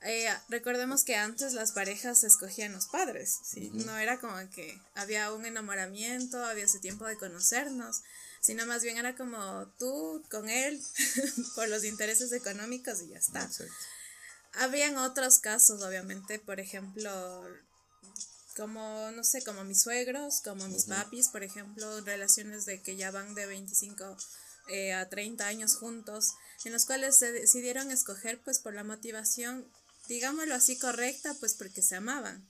eh, 0.01 0.27
recordemos 0.49 1.03
que 1.03 1.15
antes 1.15 1.53
las 1.53 1.71
parejas 1.71 2.23
escogían 2.23 2.73
los 2.73 2.87
padres, 2.87 3.39
¿sí? 3.43 3.69
No 3.73 3.97
era 3.97 4.19
como 4.19 4.35
que 4.49 4.77
había 4.95 5.31
un 5.31 5.45
enamoramiento, 5.45 6.43
había 6.43 6.65
ese 6.65 6.79
tiempo 6.79 7.05
de 7.05 7.17
conocernos 7.17 8.01
sino 8.41 8.65
más 8.65 8.83
bien 8.83 8.97
era 8.97 9.15
como 9.15 9.67
tú 9.77 10.23
con 10.29 10.49
él 10.49 10.81
por 11.55 11.67
los 11.67 11.83
intereses 11.83 12.31
económicos 12.31 13.01
y 13.01 13.09
ya 13.09 13.17
está. 13.17 13.49
Habían 14.53 14.97
otros 14.97 15.39
casos, 15.39 15.81
obviamente, 15.83 16.39
por 16.39 16.59
ejemplo, 16.59 17.45
como, 18.55 19.11
no 19.11 19.23
sé, 19.23 19.43
como 19.43 19.63
mis 19.63 19.81
suegros, 19.81 20.41
como 20.41 20.67
mis 20.67 20.85
papis, 20.85 21.29
por 21.29 21.43
ejemplo, 21.43 22.01
relaciones 22.01 22.65
de 22.65 22.81
que 22.81 22.95
ya 22.95 23.11
van 23.11 23.35
de 23.35 23.45
25 23.45 24.17
eh, 24.69 24.93
a 24.93 25.07
30 25.07 25.47
años 25.47 25.77
juntos, 25.77 26.33
en 26.65 26.73
los 26.73 26.85
cuales 26.85 27.17
se 27.17 27.31
decidieron 27.31 27.91
escoger 27.91 28.41
pues 28.43 28.59
por 28.59 28.73
la 28.73 28.83
motivación, 28.83 29.65
digámoslo 30.07 30.55
así, 30.55 30.77
correcta, 30.77 31.33
pues 31.39 31.53
porque 31.53 31.81
se 31.81 31.95
amaban. 31.95 32.47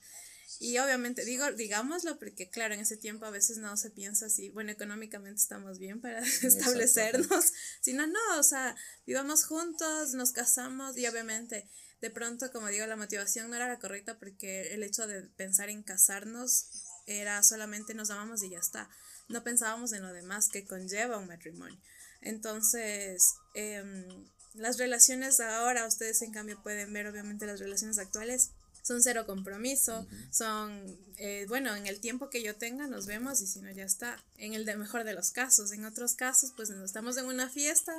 Y 0.62 0.76
obviamente, 0.76 1.24
digo, 1.24 1.50
digámoslo, 1.52 2.18
porque 2.18 2.50
claro, 2.50 2.74
en 2.74 2.80
ese 2.80 2.98
tiempo 2.98 3.24
a 3.24 3.30
veces 3.30 3.56
no 3.56 3.74
se 3.78 3.88
piensa 3.88 4.26
así, 4.26 4.50
bueno, 4.50 4.70
económicamente 4.70 5.40
estamos 5.40 5.78
bien 5.78 6.02
para 6.02 6.20
establecernos, 6.42 7.52
sino 7.80 8.06
no, 8.06 8.38
o 8.38 8.42
sea, 8.42 8.76
vivamos 9.06 9.46
juntos, 9.46 10.12
nos 10.12 10.32
casamos 10.32 10.98
y 10.98 11.06
obviamente 11.06 11.66
de 12.02 12.10
pronto, 12.10 12.52
como 12.52 12.68
digo, 12.68 12.84
la 12.86 12.96
motivación 12.96 13.48
no 13.48 13.56
era 13.56 13.68
la 13.68 13.78
correcta 13.78 14.18
porque 14.18 14.74
el 14.74 14.82
hecho 14.82 15.06
de 15.06 15.22
pensar 15.22 15.70
en 15.70 15.82
casarnos 15.82 16.66
era 17.06 17.42
solamente 17.42 17.94
nos 17.94 18.10
amamos 18.10 18.42
y 18.42 18.50
ya 18.50 18.58
está. 18.58 18.90
No 19.28 19.42
pensábamos 19.42 19.94
en 19.94 20.02
lo 20.02 20.12
demás 20.12 20.50
que 20.50 20.66
conlleva 20.66 21.16
un 21.16 21.28
matrimonio. 21.28 21.80
Entonces, 22.20 23.34
em, 23.54 24.28
las 24.52 24.76
relaciones 24.76 25.40
ahora, 25.40 25.86
ustedes 25.86 26.20
en 26.20 26.32
cambio 26.32 26.62
pueden 26.62 26.92
ver 26.92 27.06
obviamente 27.06 27.46
las 27.46 27.60
relaciones 27.60 27.98
actuales 27.98 28.50
son 28.82 29.02
cero 29.02 29.26
compromiso, 29.26 30.06
son, 30.30 30.98
eh, 31.16 31.46
bueno, 31.48 31.74
en 31.74 31.86
el 31.86 32.00
tiempo 32.00 32.30
que 32.30 32.42
yo 32.42 32.56
tenga 32.56 32.86
nos 32.86 33.06
vemos 33.06 33.40
y 33.40 33.46
si 33.46 33.60
no 33.60 33.70
ya 33.70 33.84
está, 33.84 34.22
en 34.38 34.54
el 34.54 34.64
de 34.64 34.76
mejor 34.76 35.04
de 35.04 35.14
los 35.14 35.30
casos, 35.30 35.72
en 35.72 35.84
otros 35.84 36.14
casos 36.14 36.52
pues 36.56 36.70
estamos 36.70 37.16
en 37.16 37.26
una 37.26 37.48
fiesta, 37.48 37.92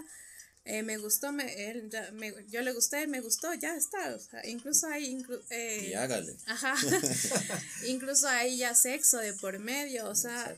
eh, 0.63 0.83
me 0.83 0.97
gustó, 0.97 1.31
me, 1.31 1.69
él, 1.69 1.89
me, 2.13 2.33
yo 2.49 2.61
le 2.61 2.71
gusté, 2.71 3.07
me 3.07 3.21
gustó, 3.21 3.53
ya 3.55 3.75
está, 3.75 4.17
incluso 4.45 4.87
hay... 4.87 5.25
Eh, 5.49 5.87
y 5.89 5.93
hágale. 5.93 6.37
Ajá, 6.45 6.75
incluso 7.87 8.27
hay 8.27 8.57
ya 8.57 8.75
sexo 8.75 9.17
de 9.17 9.33
por 9.33 9.57
medio, 9.59 10.07
o 10.07 10.15
sea, 10.15 10.55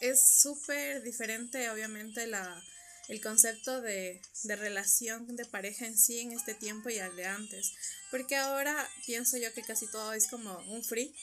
es 0.00 0.20
súper 0.40 1.02
diferente 1.02 1.70
obviamente 1.70 2.26
la 2.26 2.62
el 3.08 3.20
concepto 3.20 3.80
de, 3.80 4.20
de, 4.44 4.56
relación 4.56 5.36
de 5.36 5.44
pareja 5.44 5.86
en 5.86 5.96
sí 5.96 6.20
en 6.20 6.32
este 6.32 6.54
tiempo 6.54 6.90
y 6.90 6.98
al 6.98 7.14
de 7.16 7.26
antes. 7.26 7.72
Porque 8.10 8.36
ahora 8.36 8.88
pienso 9.04 9.36
yo 9.36 9.52
que 9.52 9.62
casi 9.62 9.86
todo 9.88 10.12
es 10.12 10.28
como 10.28 10.56
un 10.68 10.82
free. 10.82 11.14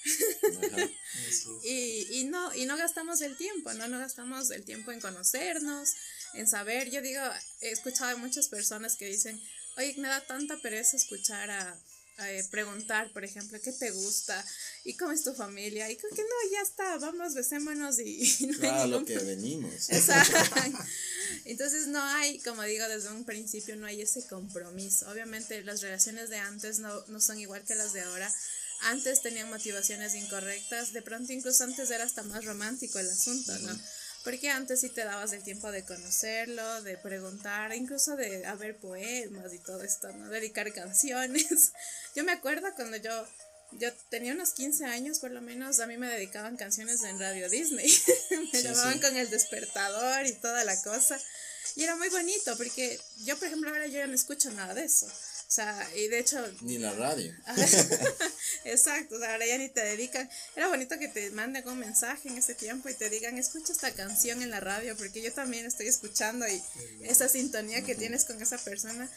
y, 1.63 2.19
y, 2.19 2.23
no, 2.25 2.53
y 2.55 2.65
no 2.65 2.77
gastamos 2.77 3.21
el 3.21 3.37
tiempo, 3.37 3.73
¿no? 3.73 3.87
No 3.87 3.99
gastamos 3.99 4.51
el 4.51 4.63
tiempo 4.63 4.91
en 4.91 4.99
conocernos, 4.99 5.89
en 6.33 6.47
saber. 6.47 6.89
Yo 6.89 7.01
digo, 7.01 7.21
he 7.61 7.71
escuchado 7.71 8.11
a 8.11 8.17
muchas 8.17 8.47
personas 8.47 8.95
que 8.95 9.05
dicen, 9.05 9.41
oye, 9.77 9.95
me 9.97 10.07
da 10.07 10.21
tanta 10.21 10.57
pereza 10.57 10.97
escuchar 10.97 11.51
a 11.51 11.79
eh, 12.19 12.43
preguntar, 12.51 13.11
por 13.11 13.23
ejemplo, 13.23 13.59
qué 13.61 13.71
te 13.71 13.89
gusta 13.89 14.45
y 14.83 14.95
cómo 14.95 15.11
es 15.13 15.23
tu 15.23 15.33
familia. 15.33 15.89
Y 15.89 15.97
creo 15.97 16.11
que 16.11 16.21
no, 16.21 16.51
ya 16.51 16.61
está, 16.61 16.97
vamos, 16.99 17.33
besémonos 17.33 17.99
y, 17.99 18.47
no 18.61 18.71
hay 18.71 18.89
lo 18.89 19.03
que 19.03 19.17
venimos. 19.17 19.89
Entonces 21.45 21.87
no 21.87 22.03
hay, 22.03 22.39
como 22.39 22.61
digo 22.63 22.87
desde 22.87 23.09
un 23.09 23.25
principio, 23.25 23.75
no 23.75 23.87
hay 23.87 24.01
ese 24.01 24.25
compromiso. 24.27 25.09
Obviamente 25.09 25.63
las 25.63 25.81
relaciones 25.81 26.29
de 26.29 26.37
antes 26.37 26.79
no, 26.79 27.03
no 27.07 27.19
son 27.19 27.39
igual 27.39 27.63
que 27.63 27.75
las 27.75 27.93
de 27.93 28.01
ahora. 28.01 28.31
Antes 28.81 29.21
tenían 29.21 29.49
motivaciones 29.49 30.13
incorrectas, 30.13 30.93
de 30.93 31.01
pronto 31.01 31.31
incluso 31.31 31.63
antes 31.63 31.89
era 31.89 32.03
hasta 32.03 32.21
más 32.23 32.45
romántico 32.45 32.99
el 32.99 33.09
asunto, 33.09 33.57
¿no? 33.59 33.79
Porque 34.23 34.49
antes 34.49 34.79
sí 34.79 34.89
te 34.89 35.03
dabas 35.03 35.33
el 35.33 35.43
tiempo 35.43 35.69
de 35.71 35.83
conocerlo, 35.83 36.81
de 36.83 36.97
preguntar, 36.97 37.75
incluso 37.75 38.15
de 38.15 38.45
haber 38.45 38.77
poemas 38.77 39.53
y 39.53 39.59
todo 39.59 39.83
esto, 39.83 40.11
¿no? 40.13 40.29
Dedicar 40.29 40.71
canciones. 40.73 41.73
Yo 42.15 42.23
me 42.23 42.31
acuerdo 42.31 42.67
cuando 42.75 42.95
yo, 42.97 43.27
yo 43.73 43.91
tenía 44.09 44.33
unos 44.33 44.51
15 44.51 44.85
años 44.85 45.19
por 45.19 45.31
lo 45.31 45.41
menos, 45.41 45.79
a 45.79 45.87
mí 45.87 45.97
me 45.97 46.07
dedicaban 46.07 46.57
canciones 46.57 47.03
en 47.03 47.19
Radio 47.19 47.49
Disney. 47.49 47.91
me 48.53 48.61
llamaban 48.61 48.99
con 49.01 49.17
el 49.17 49.29
despertador 49.29 50.25
y 50.25 50.33
toda 50.35 50.63
la 50.63 50.81
cosa. 50.83 51.19
Y 51.75 51.83
era 51.83 51.95
muy 51.95 52.09
bonito 52.09 52.55
porque 52.55 52.99
yo, 53.25 53.37
por 53.37 53.47
ejemplo, 53.47 53.71
ahora 53.71 53.87
yo 53.87 53.99
ya 53.99 54.07
no 54.07 54.13
escucho 54.13 54.51
nada 54.51 54.73
de 54.73 54.85
eso. 54.85 55.07
O 55.47 55.51
sea, 55.55 55.87
y 55.95 56.07
de 56.07 56.19
hecho... 56.19 56.43
Ni 56.61 56.77
la 56.79 56.93
radio. 56.93 57.31
Exacto, 58.65 59.15
o 59.15 59.19
sea, 59.19 59.33
ahora 59.33 59.45
ya 59.45 59.57
ni 59.57 59.69
te 59.69 59.81
dedican. 59.81 60.27
Era 60.55 60.67
bonito 60.67 60.97
que 60.97 61.07
te 61.07 61.29
manden 61.31 61.67
un 61.67 61.79
mensaje 61.79 62.29
en 62.29 62.37
ese 62.37 62.55
tiempo 62.55 62.89
y 62.89 62.95
te 62.95 63.09
digan, 63.09 63.37
escucha 63.37 63.71
esta 63.71 63.91
canción 63.91 64.41
en 64.41 64.49
la 64.49 64.59
radio, 64.59 64.97
porque 64.97 65.21
yo 65.21 65.31
también 65.31 65.65
estoy 65.65 65.87
escuchando 65.87 66.47
y 66.47 66.61
esa 67.03 67.29
sintonía 67.29 67.83
que 67.83 67.95
tienes 67.95 68.25
con 68.25 68.41
esa 68.41 68.57
persona. 68.57 69.09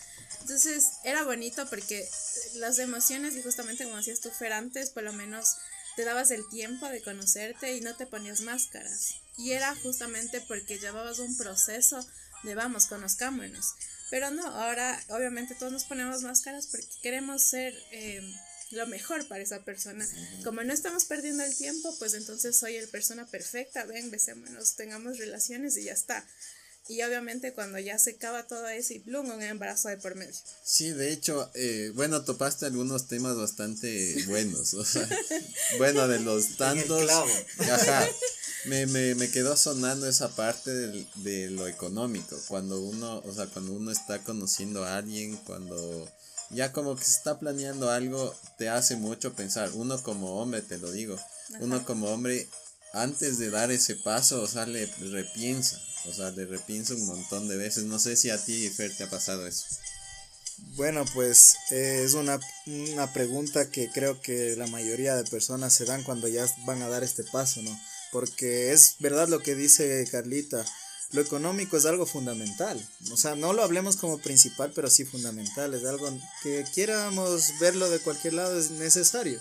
Entonces, 0.43 0.91
era 1.05 1.23
bonito 1.25 1.69
porque 1.71 2.07
las 2.55 2.79
emociones, 2.79 3.35
y 3.35 3.43
justamente 3.43 3.85
como 3.85 3.97
decías 3.97 4.21
tú, 4.21 4.31
Fer, 4.31 4.53
antes 4.53 4.91
por 4.91 5.05
lo 5.05 5.13
menos 5.13 5.57
te 5.97 6.05
dabas 6.05 6.31
el 6.31 6.47
tiempo 6.51 6.87
de 6.89 7.03
conocerte 7.03 7.75
y 7.75 7.81
no 7.81 7.97
te 7.97 8.07
ponías 8.07 8.43
máscaras. 8.43 9.15
Y 9.39 9.53
era 9.53 9.75
justamente 9.77 10.43
porque 10.43 10.79
llevabas 10.79 11.19
un 11.19 11.37
proceso 11.37 12.07
de 12.43 12.55
vamos, 12.55 12.87
conozcámonos. 12.87 13.75
Pero 14.11 14.31
no, 14.31 14.47
ahora 14.47 15.03
obviamente 15.09 15.55
todos 15.55 15.73
nos 15.73 15.85
ponemos 15.85 16.23
máscaras 16.23 16.69
porque 16.69 16.87
queremos 17.03 17.43
ser 17.43 17.75
eh, 17.91 18.23
lo 18.71 18.87
mejor 18.87 19.27
para 19.27 19.43
esa 19.43 19.65
persona. 19.65 20.07
Como 20.45 20.63
no 20.63 20.73
estamos 20.73 21.05
perdiendo 21.05 21.43
el 21.45 21.57
tiempo, 21.57 21.95
pues 21.99 22.15
entonces 22.15 22.57
soy 22.57 22.77
el 22.77 22.89
persona 22.89 23.27
perfecta, 23.27 23.85
ven, 23.85 24.11
besémonos, 24.11 24.77
tengamos 24.77 25.19
relaciones 25.19 25.77
y 25.77 25.85
ya 25.85 25.93
está. 25.93 26.25
Y 26.89 27.03
obviamente 27.03 27.53
cuando 27.53 27.81
ya 27.81 27.99
se 27.99 28.13
acaba 28.13 28.47
todo 28.47 28.69
eso 28.69 28.95
y 28.95 29.01
plum, 29.01 29.29
un 29.29 29.43
embarazo 29.43 29.89
de 29.89 29.97
por 29.97 30.15
medio. 30.15 30.33
Sí, 30.63 30.91
de 30.91 31.11
hecho, 31.11 31.51
eh, 31.55 31.91
bueno, 31.95 32.23
topaste 32.23 32.65
algunos 32.65 33.09
temas 33.09 33.37
bastante 33.37 34.23
buenos. 34.29 34.75
O 34.75 34.85
sea, 34.85 35.09
bueno, 35.79 36.07
de 36.07 36.21
los 36.21 36.57
tantos. 36.57 37.11
Ajá 37.59 38.09
me, 38.67 38.87
me, 38.87 39.15
me 39.15 39.31
quedó 39.31 39.57
sonando 39.57 40.09
esa 40.09 40.29
parte 40.29 40.73
de, 40.73 41.07
de 41.17 41.51
lo 41.51 41.67
económico, 41.67 42.37
cuando 42.49 42.81
uno, 42.81 43.23
o 43.25 43.33
sea, 43.33 43.47
cuando 43.47 43.73
uno 43.73 43.91
está 43.91 44.23
conociendo 44.23 44.85
a 44.85 44.97
alguien, 44.97 45.37
cuando 45.47 46.09
ya 46.51 46.73
como 46.73 46.97
que 46.97 47.05
se 47.05 47.13
está 47.13 47.39
planeando 47.39 47.91
algo, 47.91 48.35
te 48.59 48.69
hace 48.69 48.97
mucho 48.97 49.35
pensar, 49.35 49.71
uno 49.75 50.03
como 50.03 50.41
hombre, 50.41 50.63
te 50.63 50.79
lo 50.79 50.91
digo, 50.93 51.19
uno 51.61 51.85
como 51.85 52.09
hombre, 52.09 52.49
antes 52.93 53.39
de 53.39 53.51
dar 53.51 53.71
ese 53.71 53.97
paso, 53.97 54.43
o 54.43 54.47
sea, 54.47 54.67
le 54.67 54.87
repiensa, 54.87 55.81
o 56.07 56.13
sea, 56.13 56.31
le 56.31 56.47
repiensa 56.47 56.95
un 56.95 57.07
montón 57.07 57.49
de 57.49 57.57
veces, 57.57 57.85
no 57.85 57.99
sé 57.99 58.17
si 58.17 58.31
a 58.31 58.43
ti, 58.43 58.69
Fer, 58.71 58.97
te 58.97 59.05
ha 59.05 59.11
pasado 59.11 59.47
eso. 59.47 59.65
Bueno, 60.77 61.05
pues 61.13 61.57
eh, 61.71 62.03
es 62.05 62.15
una, 62.15 62.41
una 62.67 63.13
pregunta 63.13 63.71
que 63.71 63.91
creo 63.91 64.21
que 64.23 64.57
la 64.57 64.67
mayoría 64.67 65.15
de 65.15 65.25
personas 65.25 65.75
se 65.75 65.85
dan 65.85 66.03
cuando 66.03 66.29
ya 66.29 66.47
van 66.65 66.81
a 66.81 66.89
dar 66.89 67.05
este 67.05 67.25
paso, 67.25 67.61
¿no? 67.63 67.79
Porque 68.13 68.73
es 68.73 68.97
verdad 69.01 69.29
lo 69.29 69.41
que 69.41 69.55
dice 69.55 70.07
Carlita, 70.11 70.65
lo 71.13 71.21
económico 71.21 71.77
es 71.77 71.87
algo 71.87 72.07
fundamental. 72.07 72.85
O 73.13 73.17
sea, 73.17 73.37
no 73.37 73.53
lo 73.53 73.63
hablemos 73.63 73.97
como 73.97 74.19
principal, 74.19 74.73
pero 74.75 74.91
sí 74.91 75.05
fundamental. 75.05 75.75
Es 75.75 75.85
algo 75.85 76.09
que 76.43 76.65
quieramos 76.75 77.53
verlo 77.61 77.89
de 77.91 78.01
cualquier 78.01 78.35
lado, 78.35 78.59
es 78.59 78.71
necesario. 78.73 79.41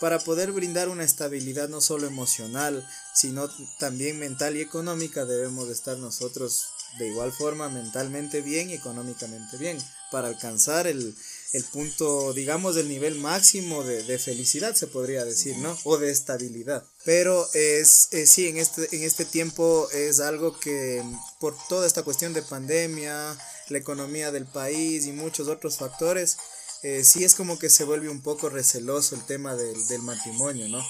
Para 0.00 0.18
poder 0.20 0.52
brindar 0.52 0.88
una 0.88 1.04
estabilidad 1.04 1.68
no 1.68 1.80
solo 1.80 2.06
emocional, 2.06 2.86
sino 3.14 3.48
también 3.78 4.18
mental 4.18 4.56
y 4.56 4.60
económica, 4.60 5.24
debemos 5.24 5.66
de 5.66 5.74
estar 5.74 5.98
nosotros 5.98 6.66
de 6.98 7.08
igual 7.08 7.32
forma 7.32 7.68
mentalmente 7.68 8.40
bien 8.40 8.70
y 8.70 8.74
económicamente 8.74 9.56
bien 9.56 9.78
para 10.10 10.28
alcanzar 10.28 10.86
el, 10.86 11.14
el 11.52 11.64
punto, 11.64 12.32
digamos, 12.32 12.74
del 12.74 12.88
nivel 12.88 13.16
máximo 13.16 13.82
de, 13.82 14.02
de, 14.04 14.18
felicidad, 14.18 14.74
se 14.74 14.86
podría 14.86 15.24
decir, 15.24 15.56
¿no? 15.58 15.76
O 15.84 15.98
de 15.98 16.10
estabilidad. 16.10 16.84
Pero 17.04 17.48
es, 17.54 18.08
es, 18.12 18.30
sí, 18.30 18.48
en 18.48 18.58
este, 18.58 18.94
en 18.94 19.02
este 19.02 19.24
tiempo 19.24 19.88
es 19.92 20.20
algo 20.20 20.58
que 20.58 21.02
por 21.40 21.56
toda 21.68 21.86
esta 21.86 22.02
cuestión 22.02 22.32
de 22.32 22.42
pandemia, 22.42 23.36
la 23.68 23.78
economía 23.78 24.30
del 24.30 24.46
país 24.46 25.06
y 25.06 25.12
muchos 25.12 25.48
otros 25.48 25.78
factores, 25.78 26.36
eh, 26.82 27.02
sí 27.04 27.24
es 27.24 27.34
como 27.34 27.58
que 27.58 27.68
se 27.68 27.84
vuelve 27.84 28.08
un 28.08 28.22
poco 28.22 28.48
receloso 28.48 29.14
el 29.14 29.24
tema 29.26 29.54
del, 29.54 29.86
del 29.88 30.02
matrimonio, 30.02 30.68
¿no? 30.68 30.84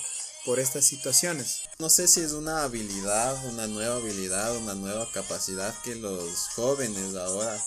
por 0.45 0.59
estas 0.59 0.85
situaciones. 0.85 1.63
No 1.79 1.91
sé 1.91 2.09
si 2.09 2.21
es 2.21 2.33
una 2.33 2.63
habilidad, 2.63 3.45
una 3.47 3.67
nueva 3.67 3.97
habilidad, 3.97 4.57
una 4.57 4.75
nueva 4.75 5.11
capacidad 5.13 5.75
que 5.83 5.95
los 5.95 6.49
jóvenes 6.55 7.15
ahora 7.15 7.63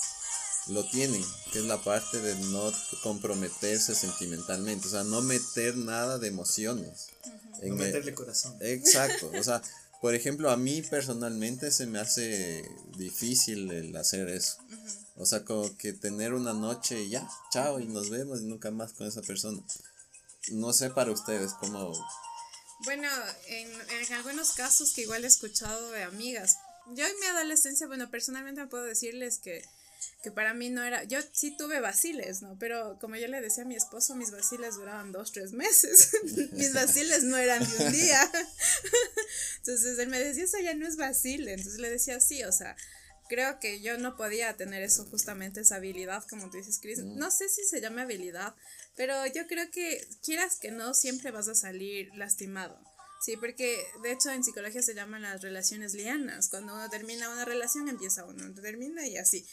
lo 0.68 0.86
tienen, 0.86 1.24
que 1.52 1.60
es 1.60 1.66
la 1.66 1.82
parte 1.82 2.20
de 2.22 2.36
no 2.36 2.72
comprometerse 3.02 3.96
sentimentalmente, 3.96 4.88
o 4.88 4.92
sea, 4.92 5.04
no 5.04 5.22
meter 5.22 5.76
nada 5.76 6.20
de 6.20 6.30
emociones. 6.30 7.08
no 7.62 7.76
meterle 7.76 8.14
corazón. 8.14 8.56
Exacto, 8.62 9.32
o 9.34 9.44
sea, 9.44 9.62
por 10.02 10.16
ejemplo, 10.16 10.50
a 10.50 10.58
mí 10.58 10.82
personalmente 10.82 11.72
se 11.72 11.86
me 11.86 12.00
hace 12.00 12.70
difícil 12.98 13.72
el 13.72 13.96
hacer 13.96 14.30
eso. 14.30 14.58
O 15.16 15.26
sea, 15.26 15.44
como 15.46 15.76
que 15.78 15.94
tener 15.94 16.34
una 16.34 16.54
noche 16.54 17.04
y 17.04 17.10
ya, 17.10 17.28
chao, 17.52 17.80
y 17.80 17.86
nos 17.86 18.10
vemos 18.10 18.42
y 18.42 18.46
nunca 18.46 18.72
más 18.72 18.94
con 18.94 19.08
esa 19.08 19.22
persona. 19.22 19.62
No 20.52 20.74
sé 20.74 20.90
para 20.90 21.12
ustedes 21.12 21.54
cómo... 21.54 21.94
Bueno, 22.86 23.08
en, 23.48 23.70
en 23.72 24.14
algunos 24.14 24.52
casos 24.52 24.92
que 24.94 25.04
igual 25.04 25.24
he 25.24 25.28
escuchado 25.28 25.92
de 25.92 26.04
amigas, 26.04 26.58
yo 26.88 27.06
en 27.06 27.20
mi 27.20 27.26
adolescencia, 27.28 27.88
bueno, 27.88 28.10
personalmente 28.10 28.66
puedo 28.68 28.84
decirles 28.84 29.38
que 29.38 29.64
que 30.22 30.32
para 30.32 30.54
mí 30.54 30.70
no 30.70 30.84
era, 30.84 31.04
yo 31.04 31.20
sí 31.32 31.56
tuve 31.58 31.80
vaciles, 31.80 32.42
¿no? 32.42 32.58
Pero 32.60 32.98
como 33.00 33.16
yo 33.16 33.28
le 33.28 33.42
decía 33.42 33.64
a 33.64 33.68
mi 33.68 33.76
esposo, 33.76 34.16
mis 34.16 34.32
vaciles 34.32 34.76
duraban 34.76 35.12
dos, 35.12 35.32
tres 35.32 35.52
meses, 35.52 36.12
mis 36.54 36.74
vaciles 36.74 37.24
no 37.24 37.38
eran 37.38 37.60
de 37.60 37.86
un 37.86 37.92
día. 37.92 38.32
Entonces 39.58 40.00
él 40.00 40.10
me 40.10 40.20
decía, 40.20 40.44
eso 40.46 40.58
ya 40.60 40.74
no 40.74 40.88
es 40.88 40.98
vacile, 40.98 41.54
entonces 41.54 41.80
le 41.80 41.90
decía, 41.90 42.20
sí, 42.20 42.44
o 42.44 42.52
sea, 42.52 42.76
creo 43.30 43.60
que 43.60 43.82
yo 43.82 43.98
no 43.98 44.16
podía 44.16 44.56
tener 44.58 44.84
eso, 44.84 45.06
justamente 45.06 45.62
esa 45.62 45.78
habilidad, 45.78 46.24
como 46.30 46.50
tú 46.50 46.58
dices, 46.58 46.80
Chris. 46.82 47.00
No 47.00 47.32
sé 47.32 47.50
si 47.50 47.64
se 47.64 47.82
llama 47.82 48.04
habilidad, 48.04 48.56
pero 48.96 49.26
yo 49.28 49.48
creo 49.48 49.72
que 49.72 50.06
quieras 50.24 50.58
que 50.58 50.72
no, 50.72 50.94
siempre 50.94 51.32
vas 51.32 51.48
a 51.48 51.56
salir 51.56 52.10
lastimado. 52.16 52.80
Sí, 53.24 53.38
porque 53.38 53.82
de 54.02 54.12
hecho 54.12 54.30
en 54.32 54.44
psicología 54.44 54.82
se 54.82 54.94
llaman 54.94 55.22
las 55.22 55.42
relaciones 55.42 55.94
lianas. 55.94 56.50
Cuando 56.50 56.74
uno 56.74 56.90
termina 56.90 57.30
una 57.30 57.46
relación, 57.46 57.88
empieza 57.88 58.26
uno, 58.26 58.54
termina 58.54 59.08
y 59.08 59.16
así. 59.16 59.48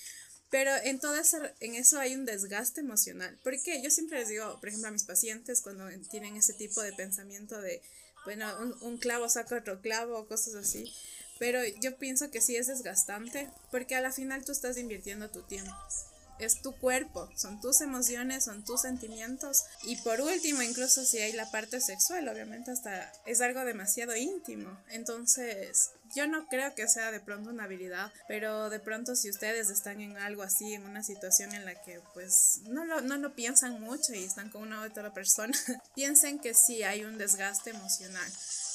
Pero 0.50 0.72
en 0.82 0.98
todo 0.98 1.14
eso, 1.14 1.38
en 1.60 1.74
eso 1.74 2.00
hay 2.00 2.14
un 2.14 2.24
desgaste 2.24 2.80
emocional. 2.80 3.38
Porque 3.42 3.82
yo 3.82 3.90
siempre 3.90 4.18
les 4.18 4.28
digo, 4.28 4.58
por 4.58 4.68
ejemplo, 4.68 4.88
a 4.88 4.92
mis 4.92 5.04
pacientes 5.04 5.60
cuando 5.60 5.88
tienen 6.10 6.36
ese 6.36 6.54
tipo 6.54 6.82
de 6.82 6.92
pensamiento 6.92 7.60
de, 7.60 7.80
bueno, 8.24 8.46
un, 8.60 8.76
un 8.82 8.98
clavo 8.98 9.28
saca 9.28 9.58
otro 9.58 9.80
clavo 9.80 10.26
cosas 10.26 10.54
así. 10.54 10.92
Pero 11.38 11.60
yo 11.80 11.96
pienso 11.96 12.30
que 12.30 12.40
sí 12.40 12.56
es 12.56 12.66
desgastante 12.66 13.48
porque 13.70 13.94
a 13.94 14.00
la 14.00 14.12
final 14.12 14.44
tú 14.44 14.52
estás 14.52 14.76
invirtiendo 14.76 15.30
tu 15.30 15.42
tiempo 15.42 15.72
es 16.40 16.62
tu 16.62 16.72
cuerpo, 16.72 17.28
son 17.36 17.60
tus 17.60 17.80
emociones, 17.80 18.44
son 18.44 18.64
tus 18.64 18.82
sentimientos. 18.82 19.64
Y 19.84 19.96
por 19.96 20.20
último, 20.20 20.62
incluso 20.62 21.04
si 21.04 21.18
hay 21.18 21.32
la 21.32 21.50
parte 21.50 21.80
sexual, 21.80 22.28
obviamente 22.28 22.70
hasta 22.70 23.12
es 23.26 23.40
algo 23.40 23.64
demasiado 23.64 24.16
íntimo. 24.16 24.78
Entonces, 24.90 25.90
yo 26.14 26.26
no 26.26 26.46
creo 26.48 26.74
que 26.74 26.88
sea 26.88 27.10
de 27.10 27.20
pronto 27.20 27.50
una 27.50 27.64
habilidad, 27.64 28.12
pero 28.28 28.70
de 28.70 28.80
pronto 28.80 29.16
si 29.16 29.30
ustedes 29.30 29.70
están 29.70 30.00
en 30.00 30.16
algo 30.16 30.42
así, 30.42 30.74
en 30.74 30.84
una 30.84 31.02
situación 31.02 31.54
en 31.54 31.64
la 31.64 31.74
que 31.74 32.00
pues 32.14 32.60
no 32.64 32.84
lo, 32.84 33.00
no 33.00 33.16
lo 33.16 33.34
piensan 33.34 33.80
mucho 33.80 34.14
y 34.14 34.24
están 34.24 34.50
con 34.50 34.62
una 34.62 34.82
otra 34.82 35.12
persona, 35.12 35.56
piensen 35.94 36.38
que 36.38 36.54
sí 36.54 36.82
hay 36.82 37.04
un 37.04 37.18
desgaste 37.18 37.70
emocional. 37.70 38.30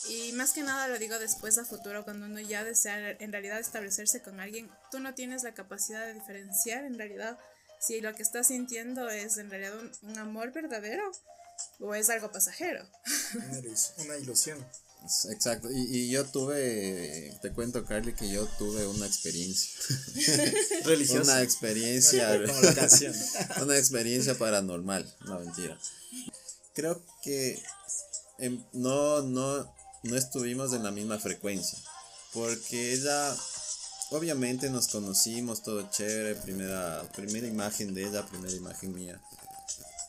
Y 0.08 0.34
más 0.34 0.54
que 0.54 0.62
nada 0.62 0.88
lo 0.88 1.00
digo 1.00 1.18
después 1.18 1.58
a 1.58 1.66
futuro, 1.66 2.04
cuando 2.04 2.28
uno 2.28 2.40
ya 2.40 2.64
desea 2.64 3.12
en 3.12 3.32
realidad 3.32 3.60
establecerse 3.60 4.22
con 4.22 4.40
alguien, 4.40 4.70
tú 4.92 5.00
no 5.00 5.16
tienes 5.16 5.44
la 5.44 5.54
capacidad 5.54 6.06
de 6.06 6.14
diferenciar 6.14 6.86
en 6.86 6.98
realidad 6.98 7.40
si 7.80 8.02
lo 8.02 8.14
que 8.16 8.24
estás 8.24 8.48
sintiendo 8.48 9.10
es 9.10 9.38
en 9.38 9.50
realidad 9.50 9.74
un, 10.02 10.18
amor 10.18 10.52
verdadero 10.52 11.12
o 11.80 11.96
es 11.96 12.10
algo 12.10 12.32
pasajero. 12.32 12.88
Una 13.98 14.18
ilusión. 14.18 14.66
Exacto, 15.30 15.72
y, 15.72 15.82
y, 15.82 16.10
yo 16.10 16.26
tuve, 16.26 17.38
te 17.42 17.52
cuento 17.52 17.86
Carly 17.86 18.14
que 18.14 18.28
yo 18.28 18.48
tuve 18.58 18.88
una 18.88 19.06
experiencia. 19.06 19.70
Religiosa. 20.86 21.34
Una 21.34 21.42
experiencia. 21.44 22.42
una 23.62 23.78
experiencia 23.78 24.36
paranormal, 24.36 25.14
no 25.26 25.40
mentira. 25.40 25.78
Creo 26.74 27.00
que 27.22 27.62
em, 28.40 28.64
no, 28.74 29.22
no, 29.22 29.72
no 30.04 30.16
estuvimos 30.16 30.74
en 30.74 30.84
la 30.84 30.92
misma 30.92 31.20
frecuencia, 31.20 31.78
porque 32.34 32.94
ella 32.94 33.36
obviamente 34.10 34.70
nos 34.70 34.88
conocimos, 34.88 35.64
todo 35.64 35.90
chévere, 35.90 36.36
primera, 36.36 37.04
primera 37.16 37.48
imagen 37.48 37.94
de 37.94 38.08
ella, 38.08 38.26
primera 38.26 38.54
imagen 38.54 38.94
mía. 38.94 39.22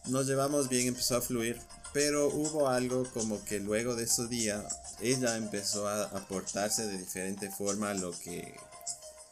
Nos 0.07 0.27
llevamos 0.27 0.69
bien, 0.69 0.89
empezó 0.89 1.17
a 1.17 1.21
fluir, 1.21 1.61
pero 1.97 2.29
hubo 2.29 2.69
algo 2.69 3.11
como 3.15 3.43
que 3.47 3.59
luego 3.59 3.95
de 3.95 4.05
ese 4.05 4.27
día 4.27 4.63
ella 5.01 5.39
empezó 5.39 5.89
a 5.89 6.03
aportarse 6.03 6.87
de 6.87 6.99
diferente 6.99 7.51
forma 7.51 7.89
a 7.89 7.95
lo 7.95 8.13
que 8.13 8.55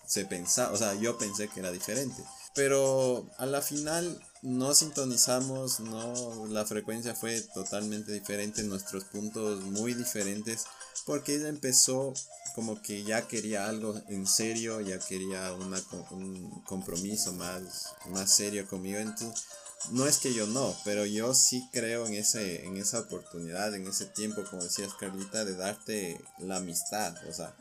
se 0.07 0.25
pensaba, 0.25 0.73
o 0.73 0.77
sea, 0.79 0.95
yo 0.95 1.19
pensé 1.19 1.49
que 1.49 1.61
era 1.61 1.71
diferente. 1.71 2.25
Pero 2.55 3.29
a 3.37 3.45
la 3.45 3.61
final 3.61 4.19
no 4.41 4.73
sintonizamos, 4.73 5.81
no, 5.81 6.47
la 6.47 6.65
frecuencia 6.65 7.15
fue 7.15 7.43
totalmente 7.53 8.13
diferente, 8.13 8.63
nuestros 8.63 9.05
puntos 9.05 9.61
muy 9.61 9.93
diferentes, 9.93 10.65
porque 11.05 11.35
ella 11.35 11.49
empezó 11.49 12.15
como 12.55 12.81
que 12.81 13.05
ya 13.05 13.29
quería 13.29 13.69
algo 13.69 14.01
en 14.09 14.27
serio, 14.27 14.81
ya 14.81 14.99
quería 14.99 15.53
un 15.53 16.63
compromiso 16.65 17.35
más, 17.35 17.93
más 18.07 18.35
serio 18.35 18.67
conmigo. 18.67 19.01
Entonces, 19.01 19.45
no 19.91 20.07
es 20.07 20.19
que 20.19 20.35
yo 20.35 20.47
no, 20.47 20.77
pero 20.85 21.05
yo 21.05 21.35
sí 21.35 21.69
creo 21.73 22.07
en, 22.07 22.15
ese, 22.15 22.65
en 22.65 22.77
esa 22.77 23.01
oportunidad, 23.01 23.75
en 23.75 23.87
ese 23.87 24.07
tiempo, 24.07 24.45
como 24.49 24.63
decías 24.63 24.95
Carlita, 24.95 25.45
de 25.45 25.55
darte 25.57 26.21
la 26.39 26.57
amistad, 26.57 27.15
o 27.29 27.33
sea, 27.33 27.55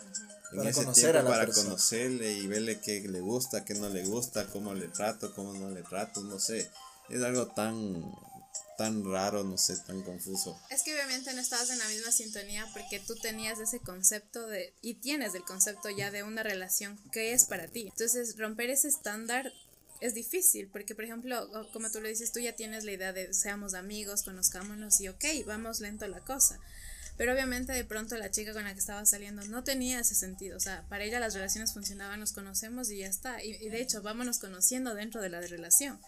en 0.52 0.68
ese 0.68 0.86
tiempo 0.86 1.26
para 1.28 1.48
conocerle 1.48 2.34
y 2.34 2.48
verle 2.48 2.80
qué 2.80 3.02
le 3.02 3.22
gusta, 3.22 3.66
qué 3.66 3.74
no 3.74 3.90
le 3.90 4.04
gusta, 4.06 4.48
cómo 4.48 4.74
le 4.74 4.88
trato, 4.88 5.34
cómo 5.34 5.54
no 5.54 5.70
le 5.70 5.84
trato, 5.84 6.22
no 6.22 6.40
sé, 6.40 6.70
es 7.10 7.22
algo 7.24 7.48
tan 7.48 8.04
tan 8.78 9.04
raro, 9.06 9.44
no 9.44 9.58
sé, 9.58 9.78
tan 9.78 10.02
confuso. 10.02 10.60
Es 10.70 10.84
que 10.84 10.94
obviamente 10.94 11.34
no 11.34 11.42
estabas 11.42 11.70
en 11.70 11.80
la 11.80 11.88
misma 11.88 12.12
sintonía 12.12 12.68
porque 12.74 13.00
tú 13.00 13.16
tenías 13.16 13.60
ese 13.60 13.80
concepto 13.80 14.48
de, 14.48 14.74
y 14.82 14.96
tienes 14.96 15.36
el 15.36 15.44
concepto 15.44 15.90
ya 15.90 16.12
de 16.12 16.24
una 16.24 16.44
relación 16.44 17.00
que 17.12 17.34
es 17.34 17.46
para 17.46 17.68
ti. 17.68 17.88
Entonces, 17.90 18.38
romper 18.38 18.70
ese 18.70 18.88
estándar 18.88 19.54
es 20.04 20.14
difícil 20.14 20.68
porque, 20.68 20.96
por 20.96 21.06
ejemplo, 21.06 21.50
como 21.72 21.90
tú 21.90 22.02
lo 22.02 22.10
dices, 22.10 22.34
tú 22.34 22.40
ya 22.40 22.54
tienes 22.54 22.84
la 22.84 22.92
idea 22.92 23.14
de 23.14 23.34
seamos 23.34 23.74
amigos, 23.74 24.24
conozcámonos 24.24 25.00
y 25.00 25.08
ok, 25.08 25.24
vamos 25.46 25.80
lento 25.80 26.06
la 26.08 26.20
cosa. 26.20 26.60
Pero 27.16 27.32
obviamente 27.32 27.72
de 27.72 27.86
pronto 27.86 28.18
la 28.18 28.30
chica 28.30 28.54
con 28.54 28.66
la 28.66 28.74
que 28.74 28.80
estaba 28.80 29.06
saliendo 29.06 29.46
no 29.46 29.64
tenía 29.64 30.00
ese 30.00 30.16
sentido. 30.16 30.58
O 30.58 30.60
sea, 30.60 30.84
para 30.90 31.06
ella 31.06 31.22
las 31.22 31.34
relaciones 31.34 31.74
funcionaban, 31.74 32.20
nos 32.20 32.34
conocemos 32.34 32.90
y 32.92 32.98
ya 32.98 33.08
está. 33.08 33.42
Y, 33.44 33.56
y 33.56 33.70
de 33.70 33.82
hecho, 33.82 34.02
vámonos 34.02 34.40
conociendo 34.40 34.94
dentro 34.94 35.22
de 35.22 35.30
la 35.30 35.40
relación. 35.40 36.00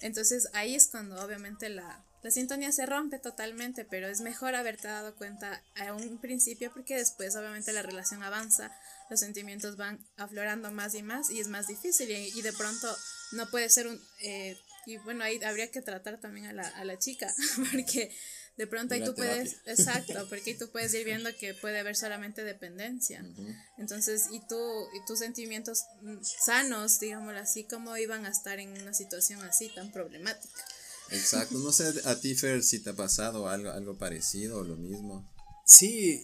Entonces 0.00 0.48
ahí 0.54 0.74
es 0.74 0.88
cuando 0.88 1.22
obviamente 1.22 1.68
la, 1.68 2.02
la 2.22 2.30
sintonía 2.30 2.72
se 2.72 2.86
rompe 2.86 3.18
totalmente, 3.18 3.84
pero 3.84 4.08
es 4.08 4.20
mejor 4.20 4.54
haberte 4.54 4.88
dado 4.88 5.14
cuenta 5.14 5.62
a 5.76 5.92
un 5.92 6.18
principio 6.18 6.72
porque 6.72 6.96
después 6.96 7.36
obviamente 7.36 7.72
la 7.72 7.82
relación 7.82 8.22
avanza, 8.22 8.72
los 9.10 9.20
sentimientos 9.20 9.76
van 9.76 9.98
aflorando 10.16 10.70
más 10.70 10.94
y 10.94 11.02
más 11.02 11.30
y 11.30 11.40
es 11.40 11.48
más 11.48 11.68
difícil 11.68 12.10
y, 12.10 12.42
de 12.42 12.52
pronto 12.52 12.94
no 13.32 13.50
puede 13.50 13.68
ser 13.70 13.86
un... 13.86 14.00
Eh, 14.20 14.56
y 14.86 14.96
bueno, 14.98 15.24
ahí 15.24 15.42
habría 15.44 15.70
que 15.70 15.82
tratar 15.82 16.18
también 16.20 16.46
a 16.46 16.52
la, 16.52 16.66
a 16.68 16.84
la 16.84 16.98
chica 16.98 17.32
porque 17.72 18.10
de 18.58 18.66
pronto 18.66 18.94
ahí 18.94 19.04
tú 19.04 19.14
puedes, 19.14 19.58
exacto, 19.66 20.26
porque 20.28 20.50
ahí 20.50 20.58
tú 20.58 20.68
puedes 20.70 20.92
ir 20.92 21.04
viendo 21.04 21.30
que 21.36 21.54
puede 21.54 21.78
haber 21.78 21.94
solamente 21.94 22.42
dependencia. 22.42 23.24
Entonces, 23.78 24.26
y 24.32 24.40
tú, 24.48 24.56
y 24.94 25.06
tus 25.06 25.20
sentimientos 25.20 25.84
sanos, 26.44 26.98
digámoslo 26.98 27.38
así, 27.38 27.64
¿cómo 27.64 27.96
iban 27.96 28.26
a 28.26 28.30
estar 28.30 28.58
en 28.58 28.72
una 28.72 28.92
situación 28.92 29.40
así 29.42 29.68
tan 29.68 29.92
problemática? 29.92 30.64
Exacto, 31.10 31.56
no 31.58 31.70
sé 31.70 31.84
a 32.04 32.20
ti, 32.20 32.34
Fer, 32.34 32.64
si 32.64 32.80
te 32.80 32.90
ha 32.90 32.94
pasado 32.94 33.48
algo, 33.48 33.70
algo 33.70 33.96
parecido 33.96 34.58
o 34.58 34.64
lo 34.64 34.76
mismo. 34.76 35.24
Sí, 35.70 36.22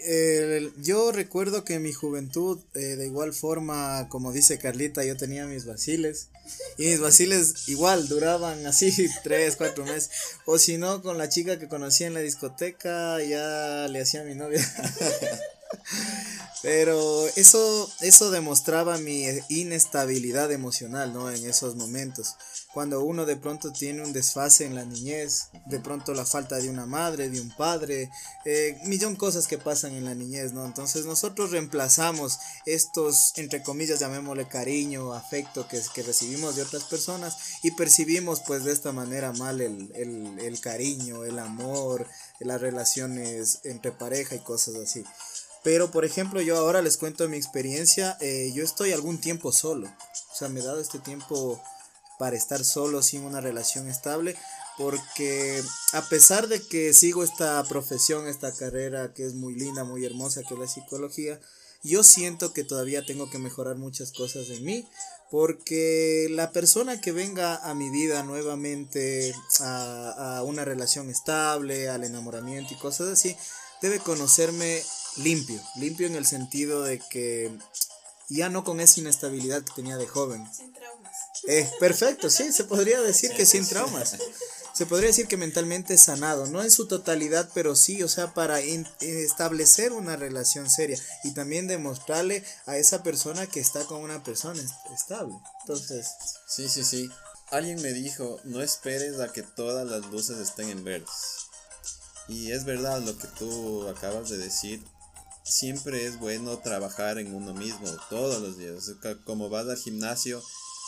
yo 0.79 1.13
recuerdo 1.13 1.65
que 1.65 1.75
en 1.75 1.83
mi 1.83 1.93
juventud, 1.93 2.61
eh, 2.73 2.97
de 2.97 3.05
igual 3.05 3.35
forma, 3.35 4.09
como 4.09 4.33
dice 4.33 4.59
Carlita, 4.59 5.05
yo 5.05 5.19
tenía 5.19 5.45
mis 5.45 5.67
vaciles. 5.67 6.29
Y 6.79 6.87
mis 6.87 6.99
vaciles 6.99 7.69
igual 7.69 8.09
duraban 8.09 8.65
así 8.67 8.91
tres, 9.23 9.57
cuatro 9.57 9.85
meses. 9.85 10.11
O 10.47 10.59
si 10.59 10.79
no, 10.79 11.03
con 11.03 11.19
la 11.19 11.29
chica 11.29 11.59
que 11.59 11.69
conocí 11.69 12.05
en 12.05 12.15
la 12.15 12.21
discoteca, 12.21 13.23
ya 13.23 13.87
le 13.89 14.01
hacía 14.01 14.23
a 14.23 14.25
mi 14.25 14.35
novia. 14.35 14.65
Pero 16.63 17.27
eso, 17.37 17.93
eso 18.01 18.31
demostraba 18.31 18.97
mi 18.97 19.27
inestabilidad 19.51 20.51
emocional, 20.51 21.13
¿no? 21.13 21.31
En 21.31 21.45
esos 21.45 21.77
momentos. 21.77 22.37
Cuando 22.73 23.05
uno 23.05 23.27
de 23.27 23.37
pronto 23.37 23.71
tiene 23.71 24.03
un 24.03 24.13
desfase 24.13 24.65
en 24.65 24.75
la 24.75 24.85
niñez, 24.85 25.51
de 25.67 25.79
pronto 25.79 26.15
la 26.15 26.25
falta 26.25 26.57
de 26.57 26.71
una 26.71 26.87
madre, 26.87 27.29
de 27.29 27.41
un 27.41 27.51
padre, 27.51 28.11
eh, 28.47 28.79
millón 28.85 29.15
cosas 29.15 29.47
que 29.47 29.59
pasan 29.59 29.95
en 29.95 30.07
la 30.07 30.15
niñez, 30.15 30.55
¿no? 30.55 30.65
Entonces 30.65 31.05
nosotros 31.05 31.51
reemplazamos 31.51 32.39
estos, 32.65 33.33
entre 33.37 33.63
comillas, 33.63 34.01
llamémosle 34.01 34.49
cariño, 34.49 35.13
afecto 35.13 35.69
que, 35.69 35.81
que 35.95 36.03
recibimos 36.03 36.57
de 36.57 36.63
otras 36.63 36.85
personas 36.85 37.37
y 37.63 37.73
percibimos 37.73 38.41
pues 38.41 38.65
de 38.65 38.73
esta 38.73 38.91
manera 38.91 39.33
mal 39.35 39.61
el, 39.61 39.93
el, 39.95 40.39
el 40.41 40.61
cariño, 40.61 41.25
el 41.25 41.39
amor, 41.39 42.09
las 42.41 42.61
relaciones 42.61 43.61
entre 43.65 43.93
pareja 43.93 44.35
y 44.35 44.41
cosas 44.41 44.77
así. 44.77 45.05
Pero, 45.65 45.91
por 45.91 46.05
ejemplo, 46.05 46.43
yo 46.43 46.59
ahora 46.59 46.83
les 46.83 46.99
cuento 46.99 47.27
mi 47.27 47.39
experiencia. 47.39 48.19
Eh, 48.21 48.53
yo 48.55 48.63
estoy 48.63 48.93
algún 48.93 49.19
tiempo 49.19 49.51
solo. 49.51 49.89
O 49.89 50.37
sea, 50.37 50.51
me 50.51 50.61
he 50.61 50.63
dado 50.63 50.79
este 50.79 50.99
tiempo 50.99 51.61
para 52.19 52.37
estar 52.37 52.63
solo 52.63 53.03
sin 53.03 53.25
una 53.25 53.41
relación 53.41 53.89
estable. 53.89 54.37
Porque 54.77 55.63
a 55.95 56.03
pesar 56.03 56.49
de 56.49 56.61
que 56.61 56.93
sigo 56.93 57.25
esta 57.25 57.65
profesión, 57.65 58.29
esta 58.29 58.53
carrera 58.53 59.15
que 59.15 59.25
es 59.25 59.33
muy 59.33 59.55
linda, 59.55 59.85
muy 59.85 60.05
hermosa, 60.05 60.43
que 60.43 60.53
es 60.53 60.61
la 60.61 60.69
psicología, 60.69 61.41
yo 61.83 62.03
siento 62.05 62.53
que 62.53 62.65
todavía 62.65 63.07
tengo 63.07 63.31
que 63.31 63.39
mejorar 63.39 63.77
muchas 63.77 64.13
cosas 64.13 64.51
en 64.51 64.65
mí. 64.65 64.87
Porque 65.31 66.29
la 66.31 66.53
persona 66.53 67.01
que 67.01 67.11
venga 67.11 67.57
a 67.57 67.75
mi 67.75 67.89
vida 67.89 68.23
nuevamente 68.23 69.35
a, 69.61 70.37
a 70.37 70.43
una 70.43 70.67
relación 70.67 71.09
estable, 71.09 71.89
al 71.89 72.05
enamoramiento 72.05 72.75
y 72.75 72.77
cosas 72.77 73.09
así, 73.09 73.35
debe 73.81 73.99
conocerme 73.99 74.83
limpio, 75.17 75.61
limpio 75.77 76.07
en 76.07 76.17
el 76.17 76.27
sentido 76.27 76.83
de 76.83 76.99
que 76.99 77.57
ya 78.29 78.49
no 78.49 78.65
con 78.65 78.81
esa 78.81 79.01
inestabilidad 79.01 79.63
que 79.63 79.73
tenía 79.75 79.97
de 79.97 80.07
joven. 80.07 80.47
Sin 80.53 80.73
traumas. 80.73 81.13
Eh, 81.47 81.71
perfecto, 81.79 82.31
sí, 82.31 82.53
se 82.53 82.65
podría 82.65 83.01
decir 83.01 83.33
que 83.33 83.47
sin 83.47 83.67
traumas. 83.67 84.17
Se 84.75 84.87
podría 84.87 85.09
decir 85.09 85.29
que 85.29 85.37
mentalmente 85.37 85.97
sanado, 85.99 86.49
no 86.49 86.61
en 86.61 86.71
su 86.71 86.89
totalidad, 86.89 87.49
pero 87.55 87.77
sí, 87.77 88.03
o 88.03 88.09
sea, 88.09 88.35
para 88.35 88.59
establecer 88.59 89.93
una 89.93 90.17
relación 90.17 90.69
seria 90.69 90.99
y 91.23 91.33
también 91.33 91.69
demostrarle 91.69 92.43
a 92.67 92.77
esa 92.77 93.05
persona 93.05 93.47
que 93.47 93.61
está 93.61 93.85
con 93.85 94.01
una 94.01 94.25
persona 94.25 94.61
estable. 94.93 95.35
Entonces. 95.61 96.09
Sí, 96.49 96.69
sí, 96.69 96.83
sí. 96.83 97.09
Alguien 97.51 97.81
me 97.83 97.93
dijo, 97.93 98.41
no 98.43 98.63
esperes 98.63 99.21
a 99.21 99.31
que 99.31 99.45
todas 99.45 99.87
las 99.87 100.11
luces 100.11 100.39
estén 100.39 100.69
en 100.71 100.83
verdes. 100.83 101.09
Y 102.27 102.51
es 102.51 102.65
verdad 102.65 103.01
lo 103.01 103.17
que 103.17 103.29
tú 103.29 103.87
acabas 103.87 104.29
de 104.29 104.39
decir 104.39 104.83
siempre 105.45 106.07
es 106.07 106.19
bueno 106.19 106.59
trabajar 106.59 107.19
en 107.19 107.35
uno 107.35 107.53
mismo 107.55 107.87
todos 108.09 108.43
los 108.43 108.59
días. 108.59 108.91
Como 109.25 109.51
vas 109.51 109.69
al 109.69 109.77
gimnasio 109.77 110.43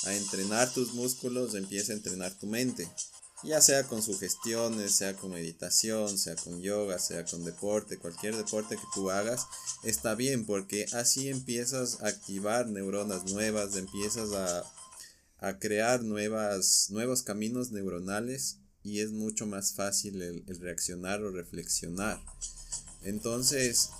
a 0.04 0.14
entrenar 0.14 0.72
tus 0.72 0.94
músculos, 0.94 1.54
empieza 1.54 1.92
a 1.92 1.96
entrenar 1.96 2.32
tu 2.32 2.46
mente. 2.46 2.88
Ya 3.44 3.60
sea 3.60 3.84
con 3.84 4.02
sugestiones, 4.02 4.94
sea 4.96 5.14
con 5.14 5.32
meditación, 5.32 6.18
sea 6.18 6.36
con 6.36 6.62
yoga, 6.62 6.98
sea 6.98 7.24
con 7.26 7.44
deporte, 7.44 7.98
cualquier 7.98 8.34
deporte 8.34 8.76
que 8.76 8.86
tú 8.94 9.10
hagas, 9.10 9.46
está 9.84 10.14
bien 10.14 10.46
porque 10.46 10.86
así 10.92 11.28
empiezas 11.28 12.00
a 12.00 12.08
activar 12.08 12.66
neuronas 12.66 13.30
nuevas, 13.30 13.76
empiezas 13.76 14.32
a, 14.32 14.64
a 15.38 15.58
crear 15.58 16.02
nuevas, 16.02 16.86
nuevos 16.88 17.22
caminos 17.22 17.72
neuronales 17.72 18.56
y 18.82 19.00
es 19.00 19.12
mucho 19.12 19.46
más 19.46 19.74
fácil 19.74 20.22
el, 20.22 20.42
el 20.46 20.58
reaccionar 20.58 21.22
o 21.22 21.30
reflexionar. 21.30 22.18
Entonces, 23.02 23.90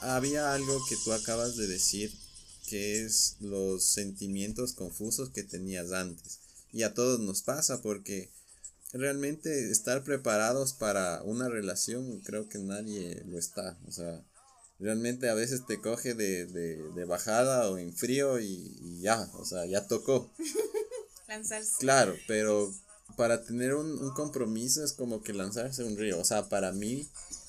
había 0.00 0.52
algo 0.52 0.84
que 0.88 0.96
tú 1.04 1.12
acabas 1.12 1.56
de 1.56 1.66
decir, 1.66 2.12
que 2.68 3.04
es 3.04 3.36
los 3.40 3.84
sentimientos 3.84 4.72
confusos 4.72 5.30
que 5.30 5.42
tenías 5.42 5.92
antes. 5.92 6.40
Y 6.72 6.82
a 6.82 6.94
todos 6.94 7.20
nos 7.20 7.42
pasa 7.42 7.80
porque 7.80 8.30
realmente 8.92 9.70
estar 9.70 10.04
preparados 10.04 10.72
para 10.72 11.22
una 11.22 11.48
relación 11.48 12.20
creo 12.20 12.48
que 12.48 12.58
nadie 12.58 13.22
lo 13.26 13.38
está. 13.38 13.78
O 13.86 13.92
sea, 13.92 14.22
realmente 14.78 15.28
a 15.28 15.34
veces 15.34 15.66
te 15.66 15.80
coge 15.80 16.14
de, 16.14 16.46
de, 16.46 17.04
bajada 17.04 17.70
o 17.70 17.78
en 17.78 17.94
frío 17.94 18.38
y, 18.38 19.00
ya, 19.00 19.30
o 19.34 19.44
sea, 19.44 19.66
ya 19.66 19.86
tocó. 19.86 20.30
Lanzarse. 21.28 21.72
Claro, 21.78 22.16
pero 22.26 22.72
para 23.16 23.44
tener 23.44 23.74
un, 23.74 23.98
un 23.98 24.14
compromiso 24.14 24.84
es 24.84 24.92
como 24.92 25.22
que 25.22 25.32
lanzarse 25.32 25.84
un 25.84 25.96
río. 25.96 26.18
O 26.18 26.24
sea, 26.24 26.48
para 26.48 26.72
mí 26.72 27.08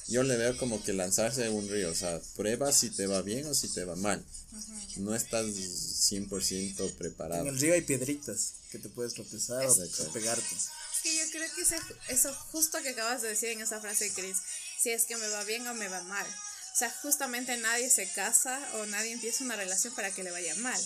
yo 0.10 0.24
le 0.24 0.38
veo 0.38 0.58
como 0.58 0.84
que 0.84 0.94
lanzarse 0.94 1.46
en 1.46 1.54
un 1.54 1.70
río, 1.70 1.92
o 1.92 1.96
sea, 1.96 2.20
prueba 2.36 2.72
si 2.72 2.90
te 2.90 3.08
va 3.08 3.22
bien 3.22 3.46
o 3.46 3.54
si 3.54 3.70
te 3.70 3.86
va 3.86 3.96
mal. 3.96 4.24
No 4.98 5.16
estás 5.16 5.46
100% 5.46 6.96
preparado. 6.96 7.44
En 7.44 7.50
el 7.50 7.60
río 7.60 7.74
hay 7.74 7.82
piedritas 7.82 8.54
que 8.72 8.80
te 8.80 8.90
puedes 8.90 9.14
tropezar 9.14 9.66
o, 9.66 10.12
pegarte. 10.12 10.56
Es 10.56 11.02
que 11.04 11.16
yo 11.16 11.24
creo 11.32 11.48
que 11.56 12.14
eso 12.14 12.34
justo 12.52 12.82
que 12.82 12.90
acabas 12.90 13.22
de 13.22 13.30
decir 13.30 13.50
en 13.50 13.62
esa 13.62 13.80
frase, 13.80 14.12
Chris, 14.14 14.38
si 14.80 14.90
es 14.90 15.06
que 15.06 15.16
me 15.18 15.28
va 15.30 15.44
bien 15.44 15.68
o 15.68 15.74
me 15.74 15.88
va 15.88 16.02
mal. 16.04 16.28
O 16.28 16.78
sea, 16.80 16.92
justamente 17.02 17.56
nadie 17.58 17.90
se 17.90 18.12
casa 18.12 18.60
o 18.76 18.86
nadie 18.86 19.12
empieza 19.12 19.44
una 19.44 19.56
relación 19.56 19.94
para 19.96 20.12
que 20.12 20.24
le 20.24 20.32
vaya 20.32 20.56
mal 20.56 20.80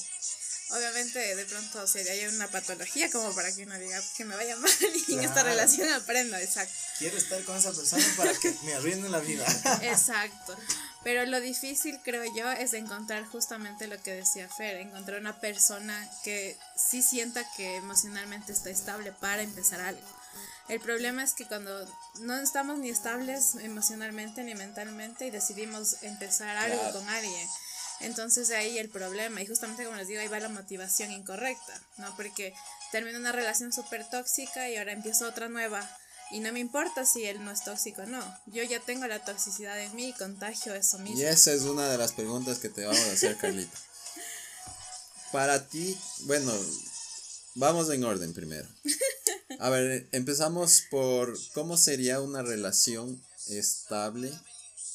obviamente 0.69 1.35
de 1.35 1.45
pronto 1.45 1.85
sería 1.87 2.29
una 2.29 2.47
patología 2.47 3.09
como 3.11 3.33
para 3.33 3.53
que 3.53 3.63
uno 3.63 3.77
diga 3.77 4.01
que 4.15 4.25
me 4.25 4.35
vaya 4.35 4.55
mal 4.57 4.71
y 5.07 5.13
en 5.13 5.23
esta 5.23 5.43
relación 5.43 5.91
aprenda, 5.91 6.41
exacto. 6.41 6.73
Quiero 6.97 7.17
estar 7.17 7.43
con 7.43 7.57
esa 7.57 7.71
persona 7.71 8.05
para 8.17 8.33
que 8.33 8.53
me 8.63 8.73
arruine 8.73 9.09
la 9.09 9.19
vida. 9.19 9.45
Exacto. 9.81 10.57
Pero 11.03 11.25
lo 11.25 11.41
difícil, 11.41 11.99
creo 12.03 12.23
yo, 12.33 12.49
es 12.49 12.73
encontrar 12.73 13.25
justamente 13.25 13.87
lo 13.87 14.01
que 14.01 14.13
decía 14.13 14.47
Fer, 14.47 14.77
encontrar 14.77 15.19
una 15.19 15.39
persona 15.39 16.09
que 16.23 16.57
sí 16.77 17.01
sienta 17.01 17.45
que 17.57 17.75
emocionalmente 17.75 18.53
está 18.53 18.69
estable 18.69 19.11
para 19.11 19.41
empezar 19.41 19.81
algo. 19.81 20.07
El 20.69 20.79
problema 20.79 21.23
es 21.23 21.33
que 21.33 21.45
cuando 21.45 21.85
no 22.21 22.37
estamos 22.37 22.79
ni 22.79 22.89
estables 22.89 23.55
emocionalmente 23.55 24.43
ni 24.43 24.55
mentalmente 24.55 25.27
y 25.27 25.29
decidimos 25.29 25.97
empezar 26.03 26.55
algo 26.55 26.93
con 26.93 27.07
alguien, 27.09 27.49
entonces 28.03 28.47
de 28.47 28.55
ahí 28.55 28.77
el 28.77 28.89
problema, 28.89 29.41
y 29.41 29.47
justamente 29.47 29.85
como 29.85 29.97
les 29.97 30.07
digo, 30.07 30.21
ahí 30.21 30.27
va 30.27 30.39
la 30.39 30.49
motivación 30.49 31.11
incorrecta, 31.11 31.81
¿no? 31.97 32.15
Porque 32.15 32.53
termino 32.91 33.17
una 33.17 33.31
relación 33.31 33.73
súper 33.73 34.09
tóxica 34.09 34.69
y 34.69 34.77
ahora 34.77 34.91
empiezo 34.91 35.27
otra 35.27 35.49
nueva. 35.49 35.89
Y 36.31 36.39
no 36.39 36.51
me 36.51 36.59
importa 36.59 37.05
si 37.05 37.25
él 37.25 37.43
no 37.43 37.51
es 37.51 37.63
tóxico 37.63 38.03
o 38.03 38.05
no. 38.05 38.39
Yo 38.47 38.63
ya 38.63 38.79
tengo 38.79 39.05
la 39.07 39.23
toxicidad 39.23 39.79
en 39.79 39.95
mí 39.95 40.09
y 40.09 40.13
contagio 40.13 40.73
eso 40.73 40.97
mismo. 40.99 41.19
Y 41.19 41.23
esa 41.25 41.53
es 41.53 41.63
una 41.63 41.89
de 41.89 41.97
las 41.97 42.11
preguntas 42.13 42.59
que 42.59 42.69
te 42.69 42.85
vamos 42.85 43.01
a 43.01 43.11
hacer, 43.11 43.37
Carlita. 43.37 43.77
Para 45.31 45.67
ti, 45.67 45.97
bueno, 46.21 46.51
vamos 47.55 47.89
en 47.89 48.03
orden 48.03 48.33
primero. 48.33 48.67
A 49.59 49.69
ver, 49.69 50.07
empezamos 50.11 50.83
por 50.89 51.37
cómo 51.53 51.77
sería 51.77 52.19
una 52.19 52.41
relación 52.41 53.21
estable 53.47 54.31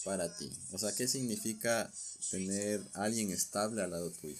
para 0.08 0.34
ti. 0.34 0.50
O 0.72 0.78
sea, 0.78 0.94
¿qué 0.94 1.06
significa 1.06 1.92
tener 2.30 2.80
alguien 2.94 3.30
estable 3.30 3.82
al 3.82 3.90
lado 3.90 4.10
tuyo. 4.12 4.38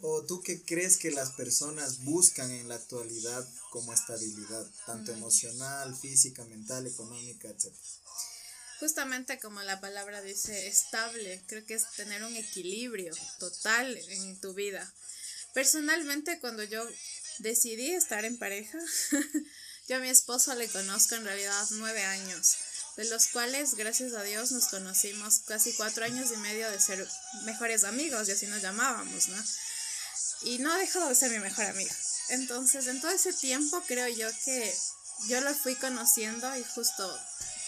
¿O 0.00 0.24
tú 0.26 0.42
qué 0.42 0.62
crees 0.62 0.98
que 0.98 1.10
las 1.10 1.30
personas 1.32 2.04
buscan 2.04 2.50
en 2.50 2.68
la 2.68 2.74
actualidad 2.74 3.48
como 3.70 3.92
estabilidad, 3.92 4.66
tanto 4.84 5.12
emocional, 5.12 5.96
física, 5.96 6.44
mental, 6.44 6.86
económica, 6.86 7.48
etcétera? 7.48 7.82
Justamente 8.78 9.38
como 9.40 9.62
la 9.62 9.80
palabra 9.80 10.20
dice, 10.20 10.68
estable, 10.68 11.42
creo 11.46 11.64
que 11.64 11.74
es 11.74 11.90
tener 11.96 12.22
un 12.24 12.36
equilibrio 12.36 13.14
total 13.38 13.96
en 13.96 14.38
tu 14.38 14.52
vida. 14.52 14.92
Personalmente, 15.54 16.38
cuando 16.40 16.62
yo 16.62 16.86
decidí 17.38 17.92
estar 17.92 18.26
en 18.26 18.36
pareja, 18.36 18.78
yo 19.88 19.96
a 19.96 20.00
mi 20.00 20.10
esposo 20.10 20.54
le 20.54 20.68
conozco 20.68 21.14
en 21.14 21.24
realidad 21.24 21.66
nueve 21.70 22.02
años 22.04 22.54
de 22.96 23.04
los 23.04 23.28
cuales, 23.28 23.74
gracias 23.74 24.14
a 24.14 24.22
Dios, 24.22 24.52
nos 24.52 24.68
conocimos 24.68 25.40
casi 25.46 25.72
cuatro 25.74 26.04
años 26.04 26.30
y 26.32 26.36
medio 26.38 26.70
de 26.70 26.80
ser 26.80 27.06
mejores 27.44 27.84
amigos, 27.84 28.28
y 28.28 28.32
así 28.32 28.46
nos 28.46 28.62
llamábamos, 28.62 29.28
¿no? 29.28 29.44
Y 30.42 30.58
no 30.58 30.72
ha 30.72 30.78
dejado 30.78 31.08
de 31.08 31.14
ser 31.14 31.30
mi 31.30 31.38
mejor 31.38 31.66
amigo. 31.66 31.94
Entonces, 32.30 32.86
en 32.86 33.00
todo 33.00 33.10
ese 33.10 33.32
tiempo 33.32 33.82
creo 33.86 34.08
yo 34.08 34.28
que 34.44 34.74
yo 35.28 35.40
lo 35.40 35.54
fui 35.54 35.74
conociendo 35.76 36.56
y 36.56 36.64
justo 36.64 37.20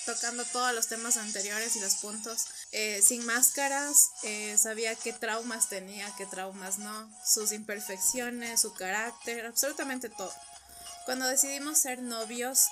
tocando 0.06 0.42
todos 0.46 0.74
los 0.74 0.86
temas 0.86 1.18
anteriores 1.18 1.76
y 1.76 1.80
los 1.80 1.96
puntos, 1.96 2.46
eh, 2.72 3.02
sin 3.06 3.26
máscaras, 3.26 4.08
eh, 4.22 4.56
sabía 4.56 4.94
qué 4.94 5.12
traumas 5.12 5.68
tenía, 5.68 6.10
qué 6.16 6.24
traumas 6.24 6.78
no, 6.78 7.10
sus 7.26 7.52
imperfecciones, 7.52 8.62
su 8.62 8.72
carácter, 8.72 9.44
absolutamente 9.44 10.08
todo. 10.08 10.32
Cuando 11.04 11.26
decidimos 11.26 11.78
ser 11.78 12.00
novios, 12.00 12.68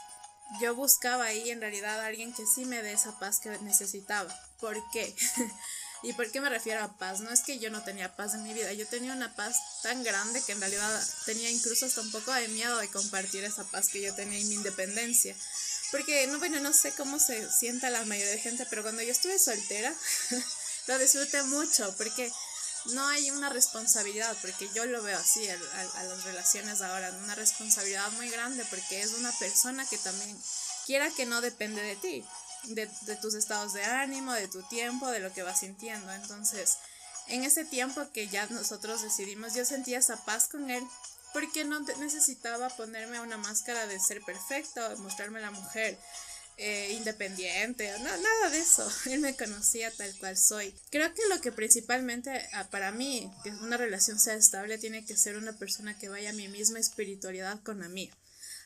yo 0.60 0.74
buscaba 0.74 1.24
ahí 1.24 1.50
en 1.50 1.60
realidad 1.60 2.00
a 2.00 2.06
alguien 2.06 2.32
que 2.32 2.46
sí 2.46 2.64
me 2.64 2.82
dé 2.82 2.92
esa 2.92 3.18
paz 3.18 3.40
que 3.40 3.50
necesitaba. 3.58 4.34
¿Por 4.60 4.76
qué? 4.90 5.14
¿Y 6.02 6.12
por 6.12 6.30
qué 6.30 6.40
me 6.40 6.50
refiero 6.50 6.82
a 6.82 6.96
paz? 6.98 7.20
No 7.20 7.30
es 7.30 7.40
que 7.40 7.58
yo 7.58 7.70
no 7.70 7.82
tenía 7.82 8.14
paz 8.14 8.34
en 8.34 8.44
mi 8.44 8.52
vida, 8.52 8.72
yo 8.72 8.86
tenía 8.86 9.12
una 9.12 9.34
paz 9.34 9.56
tan 9.82 10.04
grande 10.04 10.42
que 10.44 10.52
en 10.52 10.60
realidad 10.60 11.08
tenía 11.24 11.50
incluso 11.50 11.86
hasta 11.86 12.00
un 12.00 12.12
poco 12.12 12.32
de 12.32 12.48
miedo 12.48 12.78
de 12.78 12.88
compartir 12.88 13.44
esa 13.44 13.64
paz 13.64 13.88
que 13.88 14.02
yo 14.02 14.14
tenía 14.14 14.38
y 14.38 14.44
mi 14.44 14.54
independencia. 14.54 15.34
Porque, 15.90 16.26
no, 16.26 16.38
bueno, 16.38 16.60
no 16.60 16.72
sé 16.72 16.92
cómo 16.92 17.18
se 17.18 17.50
sienta 17.50 17.90
la 17.90 18.04
mayoría 18.04 18.32
de 18.32 18.38
gente, 18.38 18.66
pero 18.68 18.82
cuando 18.82 19.02
yo 19.02 19.12
estuve 19.12 19.38
soltera, 19.38 19.94
lo 20.86 20.98
disfruté 20.98 21.42
mucho, 21.44 21.94
porque 21.96 22.30
no 22.92 23.06
hay 23.08 23.30
una 23.30 23.48
responsabilidad, 23.48 24.36
porque 24.42 24.68
yo 24.74 24.86
lo 24.86 25.02
veo 25.02 25.18
así 25.18 25.48
a, 25.48 25.54
a, 25.54 26.04
las 26.04 26.24
relaciones 26.24 26.80
ahora, 26.82 27.10
una 27.24 27.34
responsabilidad 27.34 28.10
muy 28.12 28.28
grande, 28.30 28.64
porque 28.70 29.02
es 29.02 29.12
una 29.14 29.32
persona 29.32 29.86
que 29.86 29.98
también 29.98 30.36
quiera 30.86 31.10
que 31.10 31.26
no 31.26 31.40
depende 31.40 31.82
de 31.82 31.96
ti 31.96 32.24
de, 32.64 32.90
de, 33.02 33.16
tus 33.16 33.34
estados 33.34 33.72
de 33.72 33.84
ánimo, 33.84 34.32
de 34.32 34.48
tu 34.48 34.62
tiempo, 34.64 35.08
de 35.08 35.20
lo 35.20 35.32
que 35.32 35.42
vas 35.42 35.60
sintiendo. 35.60 36.12
Entonces, 36.12 36.78
en 37.28 37.44
ese 37.44 37.64
tiempo 37.64 38.02
que 38.12 38.28
ya 38.28 38.46
nosotros 38.46 39.02
decidimos, 39.02 39.54
yo 39.54 39.64
sentía 39.64 39.98
esa 39.98 40.16
paz 40.24 40.48
con 40.48 40.70
él, 40.70 40.84
porque 41.32 41.64
no 41.64 41.80
necesitaba 41.80 42.68
ponerme 42.70 43.20
una 43.20 43.36
máscara 43.36 43.86
de 43.86 44.00
ser 44.00 44.22
perfecta 44.22 44.88
o 44.88 44.96
mostrarme 44.98 45.40
la 45.40 45.50
mujer 45.50 45.98
eh, 46.58 46.92
independiente, 46.92 47.90
no, 47.98 48.04
nada 48.04 48.50
de 48.50 48.58
eso. 48.58 48.88
Él 49.10 49.20
me 49.20 49.36
conocía 49.36 49.90
tal 49.90 50.16
cual 50.18 50.36
soy. 50.38 50.74
Creo 50.90 51.12
que 51.12 51.22
lo 51.28 51.40
que 51.40 51.52
principalmente 51.52 52.30
ah, 52.52 52.68
para 52.70 52.92
mí, 52.92 53.30
que 53.44 53.50
una 53.50 53.76
relación 53.76 54.18
sea 54.18 54.34
estable, 54.34 54.78
tiene 54.78 55.04
que 55.04 55.16
ser 55.16 55.36
una 55.36 55.58
persona 55.58 55.98
que 55.98 56.08
vaya 56.08 56.30
a 56.30 56.34
mi 56.34 56.48
misma 56.48 56.78
espiritualidad 56.78 57.62
con 57.62 57.80
la 57.80 57.88
mía. 57.88 58.10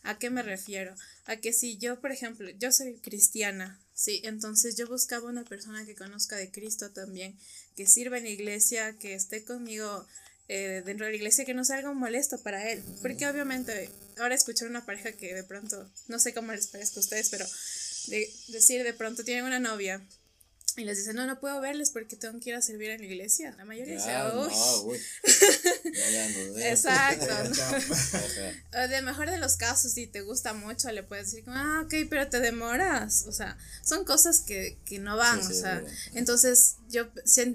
¿A 0.02 0.18
qué 0.18 0.30
me 0.30 0.42
refiero? 0.42 0.94
A 1.26 1.36
que 1.36 1.52
si 1.52 1.76
yo, 1.78 2.00
por 2.00 2.12
ejemplo, 2.12 2.48
yo 2.58 2.72
soy 2.72 2.98
cristiana, 3.00 3.78
sí, 3.92 4.22
entonces 4.24 4.76
yo 4.76 4.86
buscaba 4.86 5.28
una 5.28 5.44
persona 5.44 5.84
que 5.84 5.94
conozca 5.94 6.36
de 6.36 6.50
Cristo 6.50 6.90
también, 6.90 7.38
que 7.76 7.86
sirva 7.86 8.18
en 8.18 8.24
la 8.24 8.30
iglesia, 8.30 8.96
que 8.98 9.14
esté 9.14 9.44
conmigo 9.44 10.06
eh, 10.52 10.82
dentro 10.84 11.06
de 11.06 11.12
la 11.12 11.16
iglesia, 11.16 11.44
que 11.44 11.54
no 11.54 11.64
sea 11.64 11.76
algo 11.76 11.94
molesto 11.94 12.42
para 12.42 12.72
él. 12.72 12.82
Porque 13.02 13.24
obviamente, 13.28 13.88
ahora 14.18 14.34
escuchar 14.34 14.68
una 14.68 14.84
pareja 14.84 15.12
que 15.12 15.32
de 15.32 15.44
pronto, 15.44 15.88
no 16.08 16.18
sé 16.18 16.34
cómo 16.34 16.50
les 16.50 16.66
parezca 16.66 16.98
a 16.98 17.04
ustedes, 17.04 17.30
pero 17.30 17.46
de, 18.08 18.28
decir 18.48 18.82
de 18.82 18.92
pronto 18.92 19.22
tienen 19.22 19.44
una 19.44 19.60
novia 19.60 20.04
y 20.76 20.84
les 20.84 20.98
dicen, 20.98 21.16
no, 21.16 21.26
no 21.26 21.40
puedo 21.40 21.60
verles 21.60 21.90
porque 21.90 22.16
tengo 22.16 22.38
que 22.40 22.50
ir 22.50 22.56
a 22.56 22.62
servir 22.62 22.90
en 22.90 23.00
la 23.00 23.06
iglesia. 23.06 23.54
La 23.56 23.64
mayoría 23.64 23.94
dice, 23.94 24.10
uy. 24.84 24.98
Exacto. 26.62 27.26
de 28.72 29.02
mejor 29.02 29.30
de 29.30 29.38
los 29.38 29.56
casos, 29.56 29.92
si 29.92 30.06
te 30.06 30.20
gusta 30.22 30.52
mucho, 30.52 30.90
le 30.92 31.02
puedes 31.02 31.32
decir, 31.32 31.44
ah, 31.48 31.82
ok, 31.84 31.94
pero 32.08 32.28
te 32.28 32.40
demoras. 32.40 33.24
O 33.26 33.32
sea, 33.32 33.58
son 33.82 34.04
cosas 34.04 34.40
que, 34.40 34.78
que 34.84 34.98
no 34.98 35.16
van. 35.16 35.40
o 35.40 35.52
sea, 35.52 35.82
entonces 36.14 36.76
yo, 36.88 37.08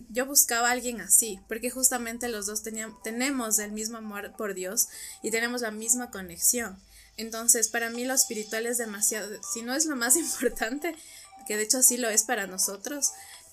yo 0.10 0.25
buscaba 0.25 0.69
a 0.69 0.71
alguien 0.71 1.01
así, 1.01 1.39
porque 1.47 1.69
justamente 1.69 2.30
los 2.30 2.45
dos 2.45 2.63
teníamos, 2.63 3.01
tenemos 3.04 3.60
el 3.60 3.71
mismo 3.71 3.97
amor 3.97 4.36
por 4.38 4.54
Dios 4.54 4.88
y 5.23 5.32
tenemos 5.32 5.62
la 5.62 5.71
misma 5.71 6.12
conexión. 6.12 6.80
Entonces, 7.17 7.69
para 7.69 7.89
mí 7.89 8.04
lo 8.06 8.13
espiritual 8.13 8.65
es 8.65 8.78
demasiado, 8.78 9.30
si 9.54 9.62
no 9.62 9.73
es 9.73 9.86
lo 9.86 9.95
más 9.95 10.15
importante, 10.17 10.95
que 11.47 11.58
de 11.58 11.63
hecho 11.63 11.79
así 11.79 11.97
lo 11.97 12.10
es 12.10 12.23
para 12.23 12.47
nosotros, 12.47 13.12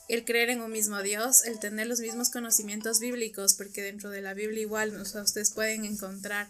el 0.08 0.24
creer 0.24 0.50
en 0.50 0.60
un 0.60 0.70
mismo 0.70 1.00
Dios, 1.02 1.44
el 1.44 1.58
tener 1.58 1.86
los 1.86 2.00
mismos 2.00 2.30
conocimientos 2.30 3.00
bíblicos, 3.00 3.54
porque 3.54 3.82
dentro 3.82 4.10
de 4.10 4.20
la 4.20 4.34
Biblia 4.34 4.62
igual 4.62 4.94
ustedes 5.00 5.50
pueden 5.52 5.84
encontrar 5.84 6.48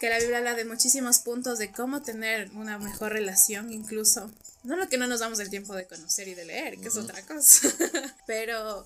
que 0.00 0.10
la 0.10 0.18
Biblia 0.18 0.38
habla 0.38 0.54
de 0.54 0.64
muchísimos 0.64 1.20
puntos 1.20 1.58
de 1.58 1.70
cómo 1.70 2.02
tener 2.02 2.50
una 2.54 2.78
mejor 2.78 3.12
relación 3.12 3.72
incluso. 3.72 4.30
No 4.64 4.76
lo 4.76 4.88
que 4.88 4.98
no 4.98 5.06
nos 5.06 5.20
damos 5.20 5.38
el 5.38 5.48
tiempo 5.48 5.74
de 5.74 5.86
conocer 5.86 6.26
y 6.28 6.34
de 6.34 6.44
leer, 6.44 6.78
que 6.78 6.88
es 6.88 6.96
otra 6.96 7.22
cosa, 7.22 7.68
pero 8.26 8.84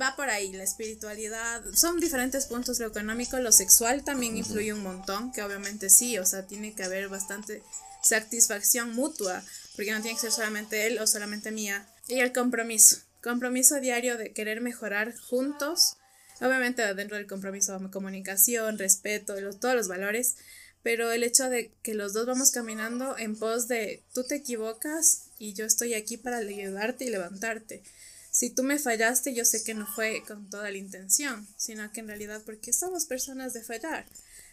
va 0.00 0.14
por 0.16 0.28
ahí, 0.28 0.52
la 0.52 0.64
espiritualidad, 0.64 1.62
son 1.72 2.00
diferentes 2.00 2.46
puntos, 2.46 2.78
lo 2.80 2.88
económico, 2.88 3.38
lo 3.38 3.52
sexual 3.52 4.04
también 4.04 4.36
influye 4.36 4.72
un 4.72 4.82
montón, 4.82 5.32
que 5.32 5.42
obviamente 5.42 5.88
sí, 5.88 6.18
o 6.18 6.26
sea, 6.26 6.46
tiene 6.46 6.74
que 6.74 6.84
haber 6.84 7.08
bastante 7.08 7.62
satisfacción 8.02 8.94
mutua, 8.94 9.42
porque 9.76 9.92
no 9.92 10.00
tiene 10.00 10.16
que 10.16 10.22
ser 10.22 10.32
solamente 10.32 10.86
él 10.86 10.98
o 10.98 11.06
solamente 11.06 11.52
mía. 11.52 11.86
Y 12.08 12.20
el 12.20 12.32
compromiso, 12.32 12.96
compromiso 13.22 13.78
diario 13.78 14.16
de 14.16 14.32
querer 14.32 14.60
mejorar 14.60 15.14
juntos, 15.16 15.98
obviamente 16.40 16.82
dentro 16.94 17.16
del 17.16 17.26
compromiso 17.26 17.78
comunicación, 17.90 18.78
respeto, 18.78 19.34
todos 19.60 19.74
los 19.74 19.88
valores, 19.88 20.36
pero 20.82 21.12
el 21.12 21.24
hecho 21.24 21.50
de 21.50 21.72
que 21.82 21.94
los 21.94 22.12
dos 22.12 22.26
vamos 22.26 22.52
caminando 22.52 23.18
en 23.18 23.36
pos 23.36 23.68
de 23.68 24.04
tú 24.14 24.24
te 24.24 24.36
equivocas 24.36 25.24
y 25.38 25.52
yo 25.52 25.66
estoy 25.66 25.94
aquí 25.94 26.16
para 26.16 26.38
ayudarte 26.38 27.04
y 27.04 27.10
levantarte. 27.10 27.82
Si 28.30 28.50
tú 28.50 28.62
me 28.62 28.78
fallaste, 28.78 29.34
yo 29.34 29.44
sé 29.44 29.64
que 29.64 29.74
no 29.74 29.86
fue 29.94 30.22
con 30.28 30.48
toda 30.48 30.70
la 30.70 30.76
intención, 30.76 31.46
sino 31.56 31.90
que 31.90 32.00
en 32.00 32.08
realidad 32.08 32.42
porque 32.44 32.72
somos 32.72 33.06
personas 33.06 33.52
de 33.54 33.62
fallar. 33.62 34.06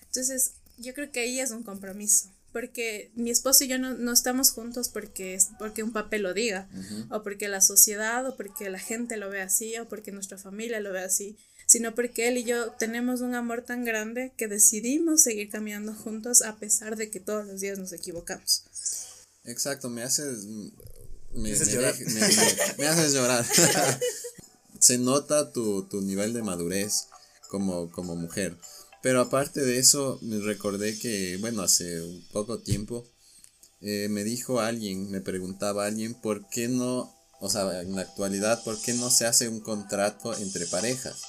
Entonces, 0.06 0.54
yo 0.78 0.94
creo 0.94 1.12
que 1.12 1.20
ahí 1.20 1.40
es 1.40 1.52
un 1.52 1.64
compromiso 1.64 2.30
porque 2.54 3.12
mi 3.16 3.32
esposo 3.32 3.64
y 3.64 3.68
yo 3.68 3.80
no, 3.80 3.96
no 3.96 4.14
estamos 4.14 4.52
juntos 4.52 4.88
porque, 4.88 5.40
porque 5.58 5.84
un 5.84 5.92
papel 5.92 6.22
lo 6.22 6.34
diga, 6.34 6.70
o 7.10 7.24
porque 7.24 7.50
la 7.50 7.60
sociedad, 7.60 8.26
o 8.28 8.38
porque 8.38 8.70
la 8.70 8.80
gente 8.80 9.18
lo 9.18 9.30
ve 9.30 9.42
así, 9.42 9.76
o 9.78 9.90
porque 9.90 10.12
nuestra 10.12 10.38
familia 10.38 10.80
lo 10.80 10.94
ve 10.94 11.02
así, 11.02 11.36
sino 11.66 11.96
porque 11.96 12.28
él 12.28 12.38
y 12.38 12.44
yo 12.44 12.72
tenemos 12.74 13.22
un 13.22 13.34
amor 13.34 13.64
tan 13.64 13.84
grande 13.84 14.34
que 14.38 14.48
decidimos 14.48 15.24
seguir 15.24 15.50
caminando 15.50 15.94
juntos 15.96 16.44
a 16.44 16.58
pesar 16.58 16.96
de 16.96 17.10
que 17.10 17.20
todos 17.20 17.46
los 17.48 17.60
días 17.60 17.80
nos 17.80 17.92
equivocamos. 17.92 18.64
Exacto, 19.44 19.90
me 19.90 20.04
haces... 20.04 20.46
Me, 21.34 21.52
haces 21.52 21.74
llorar. 21.74 21.96
Me, 22.78 22.86
haces 22.86 23.14
llorar. 23.14 23.44
Se 24.80 25.00
nota 25.00 25.52
tu, 25.52 25.88
tu 25.88 26.02
nivel 26.02 26.34
de 26.34 26.44
madurez 26.44 27.08
como, 27.50 27.92
como 27.92 28.16
mujer. 28.16 28.56
Pero 29.04 29.20
aparte 29.20 29.60
de 29.60 29.80
eso, 29.80 30.18
me 30.22 30.40
recordé 30.40 30.98
que, 30.98 31.36
bueno, 31.42 31.62
hace 31.62 32.02
un 32.02 32.26
poco 32.32 32.60
tiempo, 32.60 33.06
eh, 33.82 34.08
me 34.10 34.24
dijo 34.24 34.62
alguien, 34.62 35.12
me 35.12 35.20
preguntaba 35.20 35.86
alguien, 35.86 36.14
¿por 36.14 36.48
qué 36.48 36.70
no, 36.70 37.14
o 37.42 37.50
sea, 37.50 37.82
en 37.82 37.98
la 37.98 38.04
actualidad, 38.04 38.64
¿por 38.64 38.82
qué 38.82 38.94
no 38.94 39.10
se 39.10 39.26
hace 39.26 39.50
un 39.50 39.60
contrato 39.60 40.34
entre 40.38 40.66
parejas? 40.68 41.22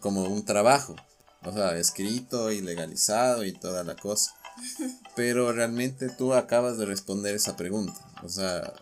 Como 0.00 0.24
un 0.24 0.46
trabajo, 0.46 0.96
o 1.42 1.52
sea, 1.52 1.76
escrito 1.76 2.50
y 2.52 2.62
legalizado 2.62 3.44
y 3.44 3.52
toda 3.52 3.84
la 3.84 3.94
cosa. 3.94 4.34
Pero 5.14 5.52
realmente 5.52 6.08
tú 6.08 6.32
acabas 6.32 6.78
de 6.78 6.86
responder 6.86 7.34
esa 7.34 7.54
pregunta. 7.54 8.00
O 8.22 8.30
sea, 8.30 8.72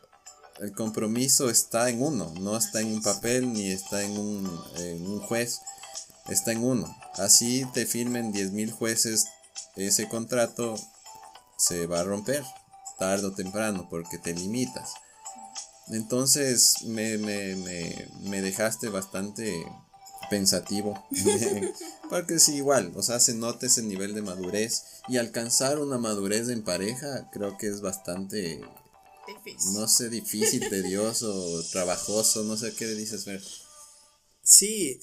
el 0.61 0.71
compromiso 0.71 1.51
está 1.51 1.91
en 1.91 2.03
uno, 2.03 2.33
no 2.41 2.57
está 2.57 2.83
en 2.83 2.93
un 2.93 3.03
papel 3.03 3.53
ni 3.53 3.73
está 3.73 4.05
en 4.05 4.17
un, 4.17 4.65
en 4.77 5.05
un 5.05 5.19
juez 5.19 5.59
está 6.29 6.53
en 6.53 6.65
uno. 6.65 6.97
Así 7.15 7.65
te 7.73 7.87
firmen 7.87 8.33
10.000 8.33 8.73
jueces 8.73 9.27
ese 9.77 10.09
contrato, 10.09 10.77
se 11.59 11.87
va 11.87 12.01
a 12.01 12.05
romper 12.05 12.45
tarde 12.99 13.27
o 13.27 13.33
temprano 13.33 13.89
porque 13.91 14.19
te 14.19 14.35
limitas. 14.35 14.95
Entonces 15.89 16.83
me, 16.85 17.19
me, 17.19 18.43
dejaste 18.43 18.89
bastante 18.89 19.65
pensativo. 20.31 21.07
porque 22.11 22.39
sí, 22.39 22.57
igual, 22.57 22.93
o 22.97 23.03
sea, 23.03 23.21
se 23.21 23.35
nota 23.35 23.67
ese 23.67 23.83
nivel 23.83 24.15
de 24.15 24.23
madurez. 24.23 24.85
Y 25.09 25.19
alcanzar 25.19 25.79
una 25.79 25.99
madurez 25.99 26.49
en 26.49 26.65
pareja 26.65 27.31
creo 27.31 27.57
que 27.57 27.69
es 27.69 27.81
bastante... 27.81 28.61
Difícil. 29.27 29.73
No 29.75 29.89
sé, 29.89 30.09
difícil, 30.09 30.69
tedioso, 30.69 31.63
trabajoso, 31.73 32.45
no 32.45 32.57
sé 32.57 32.75
qué 32.75 32.87
dices, 32.87 33.25
Fer. 33.25 33.43
Sí, 34.49 35.01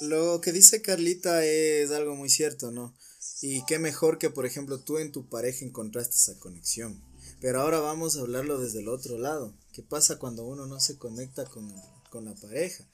lo 0.00 0.40
que 0.40 0.50
dice 0.50 0.80
Carlita 0.80 1.44
es 1.44 1.90
algo 1.90 2.16
muy 2.16 2.30
cierto, 2.30 2.72
¿no? 2.72 2.96
Y 3.42 3.62
qué 3.66 3.78
mejor 3.78 4.16
que, 4.16 4.30
por 4.30 4.46
ejemplo, 4.46 4.80
tú 4.80 4.96
en 4.96 5.12
tu 5.12 5.28
pareja 5.28 5.62
encontraste 5.62 6.16
esa 6.16 6.38
conexión. 6.38 7.04
Pero 7.38 7.60
ahora 7.60 7.80
vamos 7.80 8.16
a 8.16 8.20
hablarlo 8.20 8.58
desde 8.58 8.80
el 8.80 8.88
otro 8.88 9.18
lado. 9.18 9.54
¿Qué 9.74 9.82
pasa 9.82 10.18
cuando 10.18 10.46
uno 10.46 10.64
no 10.64 10.80
se 10.80 10.96
conecta 10.96 11.44
con, 11.44 11.70
con 12.08 12.24
la 12.24 12.34
pareja? 12.34 12.88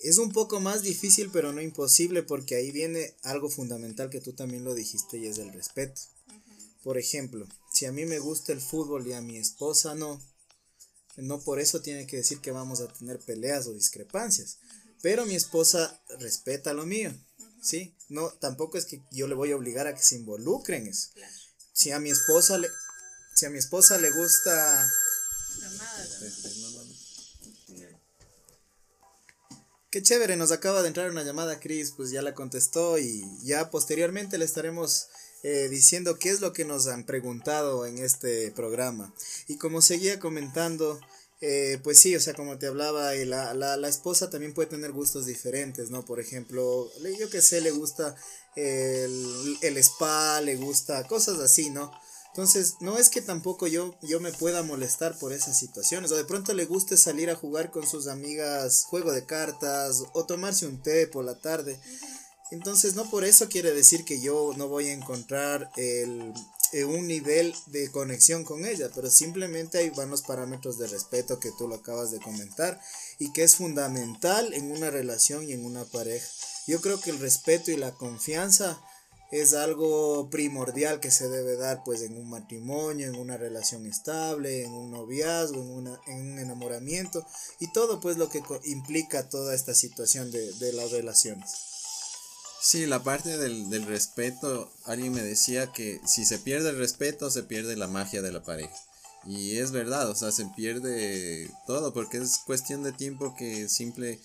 Es 0.00 0.18
un 0.18 0.32
poco 0.32 0.60
más 0.60 0.82
difícil, 0.82 1.30
pero 1.32 1.50
no 1.54 1.62
imposible, 1.62 2.22
porque 2.22 2.56
ahí 2.56 2.70
viene 2.70 3.16
algo 3.22 3.48
fundamental 3.48 4.10
que 4.10 4.20
tú 4.20 4.34
también 4.34 4.64
lo 4.64 4.74
dijiste 4.74 5.16
y 5.16 5.26
es 5.26 5.38
el 5.38 5.50
respeto. 5.54 6.02
Por 6.82 6.98
ejemplo, 6.98 7.48
si 7.72 7.86
a 7.86 7.92
mí 7.92 8.04
me 8.04 8.18
gusta 8.18 8.52
el 8.52 8.60
fútbol 8.60 9.06
y 9.06 9.14
a 9.14 9.22
mi 9.22 9.38
esposa 9.38 9.94
no, 9.94 10.20
no 11.16 11.40
por 11.40 11.58
eso 11.58 11.80
tiene 11.80 12.06
que 12.06 12.18
decir 12.18 12.40
que 12.40 12.50
vamos 12.50 12.80
a 12.80 12.88
tener 12.88 13.18
peleas 13.18 13.66
o 13.66 13.72
discrepancias. 13.72 14.58
Pero 15.02 15.26
mi 15.26 15.34
esposa 15.34 16.00
respeta 16.18 16.72
lo 16.72 16.86
mío, 16.86 17.12
¿sí? 17.62 17.94
No, 18.08 18.30
tampoco 18.30 18.76
es 18.78 18.84
que 18.84 19.02
yo 19.10 19.28
le 19.28 19.34
voy 19.34 19.52
a 19.52 19.56
obligar 19.56 19.86
a 19.86 19.94
que 19.94 20.02
se 20.02 20.16
involucre 20.16 20.76
en 20.76 20.88
eso. 20.88 21.10
Si 21.72 21.90
a 21.90 22.00
mi 22.00 22.10
esposa 22.10 22.58
le, 22.58 22.68
si 23.34 23.46
a 23.46 23.50
mi 23.50 23.58
esposa 23.58 23.98
le 23.98 24.10
gusta 24.10 24.90
Qué 29.90 30.04
chévere, 30.04 30.36
nos 30.36 30.52
acaba 30.52 30.82
de 30.82 30.88
entrar 30.88 31.10
una 31.10 31.24
llamada 31.24 31.58
Cris, 31.58 31.92
pues 31.96 32.12
ya 32.12 32.22
la 32.22 32.32
contestó 32.32 32.96
y 32.98 33.24
ya 33.42 33.70
posteriormente 33.70 34.38
le 34.38 34.44
estaremos 34.44 35.08
eh, 35.42 35.68
diciendo 35.68 36.16
qué 36.16 36.30
es 36.30 36.40
lo 36.40 36.52
que 36.52 36.64
nos 36.64 36.86
han 36.86 37.04
preguntado 37.04 37.84
en 37.86 37.98
este 37.98 38.52
programa. 38.52 39.12
Y 39.48 39.56
como 39.56 39.82
seguía 39.82 40.20
comentando, 40.20 41.00
eh, 41.40 41.78
pues 41.82 41.98
sí, 41.98 42.14
o 42.14 42.20
sea, 42.20 42.34
como 42.34 42.58
te 42.58 42.66
hablaba, 42.66 43.14
la, 43.14 43.54
la, 43.54 43.76
la, 43.76 43.88
esposa 43.88 44.28
también 44.28 44.52
puede 44.52 44.68
tener 44.68 44.92
gustos 44.92 45.24
diferentes, 45.26 45.90
¿no? 45.90 46.04
Por 46.04 46.20
ejemplo, 46.20 46.90
yo 47.18 47.30
que 47.30 47.40
sé, 47.40 47.60
le 47.60 47.70
gusta 47.70 48.14
el, 48.56 49.56
el 49.62 49.76
spa, 49.78 50.40
le 50.42 50.56
gusta 50.56 51.06
cosas 51.06 51.38
así, 51.38 51.70
¿no? 51.70 51.90
Entonces, 52.28 52.76
no 52.80 52.96
es 52.96 53.08
que 53.08 53.22
tampoco 53.22 53.66
yo, 53.66 53.96
yo 54.02 54.20
me 54.20 54.32
pueda 54.32 54.62
molestar 54.62 55.18
por 55.18 55.32
esas 55.32 55.58
situaciones. 55.58 56.12
O 56.12 56.16
de 56.16 56.24
pronto 56.24 56.52
le 56.52 56.64
guste 56.64 56.96
salir 56.96 57.28
a 57.28 57.34
jugar 57.34 57.72
con 57.72 57.86
sus 57.88 58.06
amigas 58.06 58.84
juego 58.84 59.10
de 59.10 59.26
cartas 59.26 60.04
o 60.12 60.26
tomarse 60.26 60.66
un 60.66 60.80
té 60.80 61.08
por 61.08 61.24
la 61.24 61.40
tarde. 61.40 61.80
Entonces, 62.50 62.94
no 62.94 63.08
por 63.08 63.24
eso 63.24 63.48
quiere 63.48 63.72
decir 63.72 64.04
que 64.04 64.20
yo 64.20 64.52
no 64.56 64.68
voy 64.68 64.88
a 64.88 64.92
encontrar 64.92 65.70
el, 65.76 66.32
eh, 66.72 66.84
un 66.84 67.08
nivel 67.08 67.54
de 67.66 67.90
conexión 67.90 68.44
con 68.44 68.64
ella, 68.64 68.90
pero 68.94 69.10
simplemente 69.10 69.78
ahí 69.78 69.90
van 69.90 70.10
los 70.10 70.22
parámetros 70.22 70.78
de 70.78 70.86
respeto 70.86 71.40
que 71.40 71.50
tú 71.58 71.66
lo 71.66 71.76
acabas 71.76 72.12
de 72.12 72.20
comentar 72.20 72.80
y 73.18 73.32
que 73.32 73.42
es 73.42 73.56
fundamental 73.56 74.54
en 74.54 74.70
una 74.70 74.90
relación 74.90 75.48
y 75.48 75.52
en 75.52 75.64
una 75.64 75.84
pareja. 75.84 76.26
Yo 76.68 76.80
creo 76.80 77.00
que 77.00 77.10
el 77.10 77.18
respeto 77.18 77.72
y 77.72 77.76
la 77.76 77.92
confianza 77.92 78.80
es 79.32 79.54
algo 79.54 80.28
primordial 80.30 81.00
que 81.00 81.10
se 81.10 81.28
debe 81.28 81.56
dar 81.56 81.82
pues 81.84 82.02
en 82.02 82.16
un 82.16 82.28
matrimonio, 82.30 83.08
en 83.08 83.16
una 83.16 83.36
relación 83.36 83.86
estable, 83.86 84.64
en 84.64 84.72
un 84.72 84.90
noviazgo, 84.92 85.60
en, 85.60 85.70
una, 85.70 86.00
en 86.06 86.32
un 86.32 86.38
enamoramiento 86.38 87.24
y 87.58 87.72
todo 87.72 88.00
pues 88.00 88.16
lo 88.16 88.28
que 88.28 88.42
implica 88.64 89.28
toda 89.28 89.54
esta 89.54 89.74
situación 89.74 90.30
de, 90.30 90.52
de 90.54 90.72
las 90.72 90.92
relaciones. 90.92 91.70
Sí, 92.62 92.84
la 92.86 93.02
parte 93.02 93.38
del, 93.38 93.70
del, 93.70 93.86
respeto, 93.86 94.70
alguien 94.84 95.14
me 95.14 95.22
decía 95.22 95.72
que 95.72 95.98
si 96.06 96.26
se 96.26 96.38
pierde 96.38 96.70
el 96.70 96.78
respeto 96.78 97.30
se 97.30 97.42
pierde 97.42 97.74
la 97.74 97.86
magia 97.86 98.20
de 98.20 98.32
la 98.32 98.42
pareja. 98.42 98.74
Y 99.24 99.56
es 99.56 99.72
verdad, 99.72 100.08
o 100.10 100.14
sea, 100.14 100.30
se 100.30 100.44
pierde 100.56 101.50
todo 101.66 101.92
porque 101.94 102.18
es 102.18 102.38
cuestión 102.44 102.82
de 102.82 102.92
tiempo 102.92 103.34
que 103.34 103.68
simple 103.68 104.20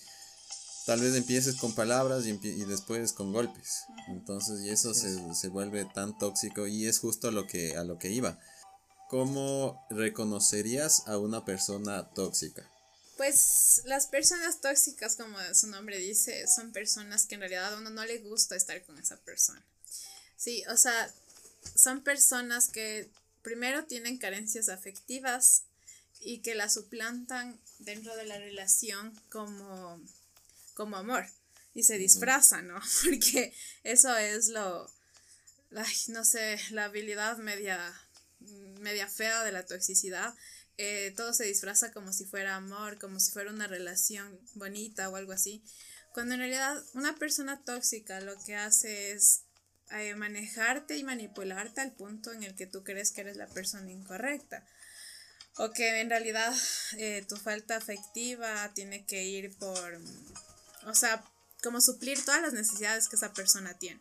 tal 0.86 1.00
vez 1.00 1.14
empieces 1.14 1.56
con 1.56 1.74
palabras 1.74 2.26
y, 2.26 2.30
y 2.30 2.64
después 2.64 3.12
con 3.12 3.32
golpes. 3.32 3.84
Entonces, 4.08 4.60
y 4.60 4.70
eso 4.70 4.94
se, 4.94 5.34
se, 5.34 5.48
vuelve 5.48 5.84
tan 5.84 6.16
tóxico 6.16 6.66
y 6.66 6.86
es 6.86 7.00
justo 7.00 7.30
lo 7.30 7.46
que, 7.46 7.76
a 7.76 7.84
lo 7.84 7.98
que 7.98 8.10
iba. 8.10 8.38
¿Cómo 9.08 9.84
reconocerías 9.90 11.06
a 11.06 11.18
una 11.18 11.44
persona 11.44 12.08
tóxica? 12.10 12.68
Pues 13.16 13.82
las 13.86 14.06
personas 14.06 14.60
tóxicas, 14.60 15.16
como 15.16 15.38
su 15.54 15.68
nombre 15.68 15.98
dice, 15.98 16.46
son 16.46 16.72
personas 16.72 17.26
que 17.26 17.34
en 17.36 17.40
realidad 17.40 17.72
a 17.72 17.78
uno 17.78 17.90
no 17.90 18.04
le 18.04 18.18
gusta 18.18 18.56
estar 18.56 18.82
con 18.84 18.98
esa 18.98 19.16
persona. 19.18 19.64
Sí, 20.36 20.64
o 20.68 20.76
sea, 20.76 21.10
son 21.74 22.02
personas 22.02 22.68
que 22.68 23.08
primero 23.42 23.84
tienen 23.84 24.18
carencias 24.18 24.68
afectivas 24.68 25.62
y 26.20 26.38
que 26.38 26.54
la 26.54 26.68
suplantan 26.68 27.58
dentro 27.78 28.16
de 28.16 28.26
la 28.26 28.38
relación 28.38 29.18
como 29.30 30.00
como 30.76 30.96
amor 30.96 31.26
y 31.74 31.82
se 31.82 31.98
disfraza, 31.98 32.62
¿no? 32.62 32.80
Porque 33.04 33.52
eso 33.82 34.16
es 34.16 34.48
lo, 34.48 34.88
ay, 35.74 35.96
no 36.08 36.24
sé, 36.24 36.60
la 36.70 36.84
habilidad 36.84 37.38
media, 37.38 37.78
media 38.80 39.08
fea 39.08 39.42
de 39.42 39.52
la 39.52 39.66
toxicidad. 39.66 40.34
Eh, 40.78 41.12
todo 41.16 41.32
se 41.32 41.44
disfraza 41.44 41.92
como 41.92 42.12
si 42.12 42.26
fuera 42.26 42.56
amor, 42.56 42.98
como 42.98 43.18
si 43.18 43.32
fuera 43.32 43.50
una 43.50 43.66
relación 43.66 44.38
bonita 44.54 45.08
o 45.08 45.16
algo 45.16 45.32
así. 45.32 45.62
Cuando 46.12 46.34
en 46.34 46.40
realidad 46.40 46.82
una 46.94 47.14
persona 47.16 47.62
tóxica 47.64 48.20
lo 48.20 48.38
que 48.44 48.56
hace 48.56 49.12
es 49.12 49.42
eh, 49.90 50.14
manejarte 50.14 50.96
y 50.96 51.04
manipularte 51.04 51.80
al 51.80 51.92
punto 51.92 52.32
en 52.32 52.42
el 52.42 52.54
que 52.54 52.66
tú 52.66 52.84
crees 52.84 53.12
que 53.12 53.22
eres 53.22 53.36
la 53.36 53.48
persona 53.48 53.90
incorrecta. 53.90 54.66
O 55.58 55.70
que 55.70 56.00
en 56.00 56.10
realidad 56.10 56.54
eh, 56.98 57.24
tu 57.26 57.36
falta 57.36 57.76
afectiva 57.76 58.72
tiene 58.74 59.06
que 59.06 59.24
ir 59.24 59.56
por 59.56 60.00
o 60.86 60.94
sea, 60.94 61.22
como 61.62 61.80
suplir 61.80 62.24
todas 62.24 62.40
las 62.40 62.52
necesidades 62.52 63.08
que 63.08 63.16
esa 63.16 63.32
persona 63.32 63.74
tiene. 63.74 64.00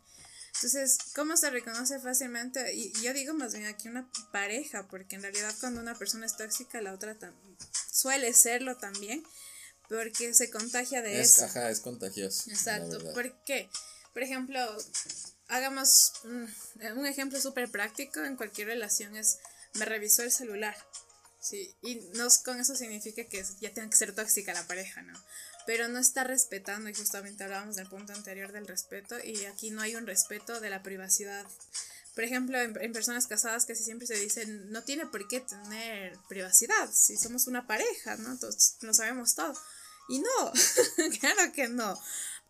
Entonces, 0.56 0.98
¿cómo 1.14 1.36
se 1.36 1.50
reconoce 1.50 2.00
fácilmente? 2.00 2.74
Y 2.74 2.92
yo 3.02 3.14
digo 3.14 3.34
más 3.34 3.54
bien 3.54 3.66
aquí 3.66 3.90
una 3.90 4.10
pareja, 4.32 4.88
porque 4.88 5.16
en 5.16 5.22
realidad 5.22 5.54
cuando 5.60 5.82
una 5.82 5.96
persona 5.96 6.26
es 6.26 6.38
tóxica, 6.38 6.82
la 6.82 6.94
otra 6.94 7.18
suele 7.92 8.34
serlo 8.34 8.78
también, 8.78 9.24
porque 9.90 10.34
se 10.34 10.50
contagia 10.50 11.02
de 11.02 11.20
es, 11.20 11.34
eso. 11.34 11.46
Ajá, 11.46 11.70
es 11.70 11.82
contagioso. 11.82 12.50
Exacto. 12.50 13.00
¿Por 13.14 13.44
qué? 13.44 13.70
Por 14.14 14.24
ejemplo, 14.24 14.60
hagamos 15.50 16.14
un, 16.24 16.50
un 16.96 17.06
ejemplo 17.06 17.40
súper 17.42 17.70
práctico 17.70 18.24
en 18.24 18.38
cualquier 18.38 18.70
relación 18.70 19.16
es, 19.18 19.40
me 19.74 19.86
revisó 19.86 20.24
el 20.24 20.32
celular. 20.32 20.76
Sí, 21.42 21.76
y 21.84 21.96
no 22.16 22.28
con 22.44 22.60
eso 22.60 22.76
significa 22.76 23.24
que 23.26 23.46
ya 23.60 23.72
tenga 23.72 23.90
que 23.90 23.98
ser 23.98 24.16
tóxica 24.16 24.54
la 24.54 24.66
pareja, 24.66 25.04
¿no? 25.04 25.22
Pero 25.66 25.88
no 25.88 26.00
está 26.00 26.24
respetando, 26.24 26.90
y 26.90 26.94
justamente 26.94 27.44
hablábamos 27.44 27.76
del 27.76 27.88
punto 27.88 28.14
anterior 28.14 28.52
del 28.52 28.68
respeto, 28.68 29.16
y 29.24 29.46
aquí 29.46 29.72
no 29.72 29.82
hay 29.82 29.96
un 29.96 30.08
respeto 30.08 30.60
de 30.60 30.70
la 30.70 30.84
privacidad. 30.84 31.46
Por 32.14 32.24
ejemplo, 32.24 32.60
en, 32.60 32.94
personas 32.94 33.28
casadas 33.28 33.66
casi 33.66 33.84
siempre 33.84 34.08
se 34.08 34.16
dicen, 34.16 34.72
no 34.72 34.84
tiene 34.84 35.06
por 35.06 35.28
qué 35.28 35.42
tener 35.42 36.18
privacidad, 36.30 36.90
si 36.94 37.18
somos 37.18 37.48
una 37.48 37.68
pareja, 37.68 38.16
¿no? 38.18 38.32
Entonces, 38.32 38.78
lo 38.82 38.94
sabemos 38.94 39.36
todo. 39.36 39.54
Y 40.08 40.20
no, 40.20 40.54
claro 41.20 41.52
que 41.52 41.68
no, 41.68 42.00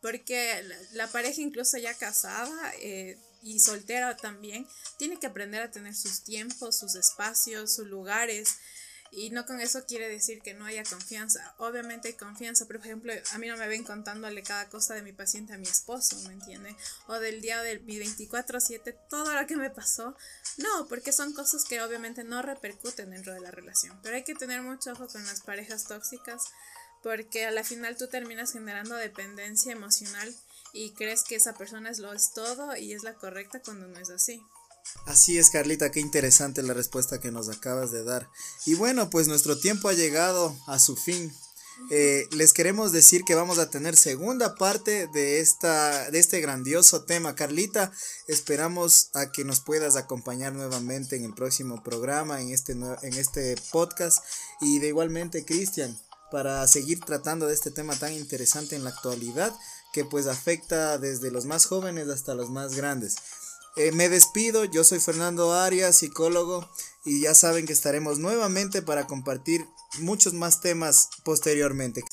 porque 0.01 0.63
la, 0.91 1.07
pareja 1.07 1.41
incluso 1.41 1.77
ya 1.77 1.93
casada 1.95 2.73
eh, 2.79 3.17
y 3.41 3.59
soltera 3.59 4.17
también, 4.17 4.67
tiene 4.97 5.19
que 5.19 5.27
aprender 5.27 5.61
a 5.61 5.71
tener 5.71 5.95
sus 5.95 6.23
tiempos, 6.23 6.77
sus 6.77 6.95
espacios, 6.95 7.73
sus 7.73 7.87
lugares, 7.87 8.57
y 9.15 9.29
no 9.29 9.45
con 9.45 9.61
eso 9.61 9.85
quiere 9.85 10.09
decir 10.09 10.41
que 10.41 10.53
no 10.53 10.65
haya 10.65 10.83
confianza. 10.83 11.55
Obviamente 11.57 12.09
hay 12.09 12.13
confianza, 12.15 12.65
pero 12.67 12.79
por 12.79 12.87
ejemplo, 12.87 13.13
a 13.31 13.37
mí 13.37 13.47
no 13.47 13.55
me 13.55 13.67
ven 13.67 13.85
contándole 13.85 14.43
cada 14.43 14.67
cosa 14.67 14.93
de 14.93 15.03
mi 15.03 15.13
paciente 15.13 15.53
a 15.53 15.57
mi 15.57 15.67
esposo, 15.67 16.19
¿me 16.27 16.33
entiende? 16.33 16.75
O 17.07 17.13
del 17.19 17.41
día 17.41 17.61
del 17.63 17.81
mi 17.81 17.97
24/7, 17.97 18.93
todo 19.09 19.33
lo 19.33 19.47
que 19.47 19.55
me 19.55 19.69
pasó. 19.69 20.17
No, 20.57 20.87
porque 20.89 21.13
son 21.13 21.33
cosas 21.33 21.63
que 21.63 21.81
obviamente 21.81 22.25
no 22.25 22.41
repercuten 22.41 23.11
dentro 23.11 23.33
de 23.33 23.39
la 23.39 23.51
relación. 23.51 23.97
Pero 24.03 24.17
hay 24.17 24.23
que 24.23 24.35
tener 24.35 24.61
mucho 24.61 24.91
ojo 24.91 25.07
con 25.07 25.25
las 25.25 25.41
parejas 25.41 25.85
tóxicas 25.85 26.43
porque 27.01 27.45
a 27.45 27.51
la 27.51 27.63
final 27.63 27.95
tú 27.97 28.07
terminas 28.07 28.51
generando 28.51 28.95
dependencia 28.95 29.71
emocional 29.71 30.35
y 30.73 30.91
crees 30.93 31.23
que 31.23 31.35
esa 31.35 31.53
persona 31.53 31.89
es 31.89 31.99
lo 31.99 32.11
es 32.11 32.33
todo 32.33 32.75
y 32.75 32.93
es 32.93 33.03
la 33.03 33.13
correcta 33.13 33.61
cuando 33.61 33.87
no 33.87 33.99
es 33.99 34.09
así. 34.09 34.41
Así 35.05 35.37
es, 35.37 35.49
Carlita, 35.49 35.91
qué 35.91 35.99
interesante 35.99 36.63
la 36.63 36.73
respuesta 36.73 37.19
que 37.19 37.31
nos 37.31 37.49
acabas 37.49 37.91
de 37.91 38.03
dar. 38.03 38.29
Y 38.65 38.75
bueno, 38.75 39.09
pues 39.09 39.27
nuestro 39.27 39.57
tiempo 39.57 39.89
ha 39.89 39.93
llegado 39.93 40.55
a 40.67 40.79
su 40.79 40.95
fin. 40.95 41.31
Eh, 41.91 42.27
les 42.31 42.53
queremos 42.53 42.91
decir 42.91 43.23
que 43.23 43.35
vamos 43.35 43.59
a 43.59 43.69
tener 43.69 43.97
segunda 43.97 44.55
parte 44.55 45.07
de, 45.07 45.39
esta, 45.41 46.09
de 46.09 46.19
este 46.19 46.39
grandioso 46.39 47.03
tema. 47.03 47.35
Carlita, 47.35 47.91
esperamos 48.27 49.09
a 49.13 49.31
que 49.31 49.43
nos 49.43 49.59
puedas 49.59 49.95
acompañar 49.95 50.53
nuevamente 50.53 51.17
en 51.17 51.25
el 51.25 51.33
próximo 51.33 51.83
programa, 51.83 52.41
en 52.41 52.51
este, 52.51 52.73
en 52.73 53.13
este 53.13 53.55
podcast. 53.71 54.23
Y 54.61 54.79
de 54.79 54.87
igualmente, 54.87 55.45
Cristian, 55.45 55.99
para 56.31 56.65
seguir 56.67 56.99
tratando 57.01 57.47
de 57.47 57.53
este 57.53 57.71
tema 57.71 57.95
tan 57.95 58.13
interesante 58.13 58.75
en 58.75 58.83
la 58.83 58.89
actualidad 58.91 59.53
que 59.93 60.03
pues 60.03 60.27
afecta 60.27 60.97
desde 60.97 61.31
los 61.31 61.45
más 61.45 61.65
jóvenes 61.65 62.09
hasta 62.09 62.35
los 62.35 62.49
más 62.49 62.75
grandes. 62.75 63.15
Eh, 63.77 63.91
me 63.91 64.07
despido, 64.09 64.63
yo 64.65 64.83
soy 64.83 64.99
Fernando 64.99 65.53
Arias, 65.53 65.97
psicólogo, 65.97 66.69
y 67.03 67.21
ya 67.21 67.35
saben 67.35 67.65
que 67.65 67.73
estaremos 67.73 68.19
nuevamente 68.19 68.81
para 68.81 69.05
compartir 69.05 69.65
muchos 69.99 70.33
más 70.33 70.61
temas 70.61 71.09
posteriormente. 71.23 72.03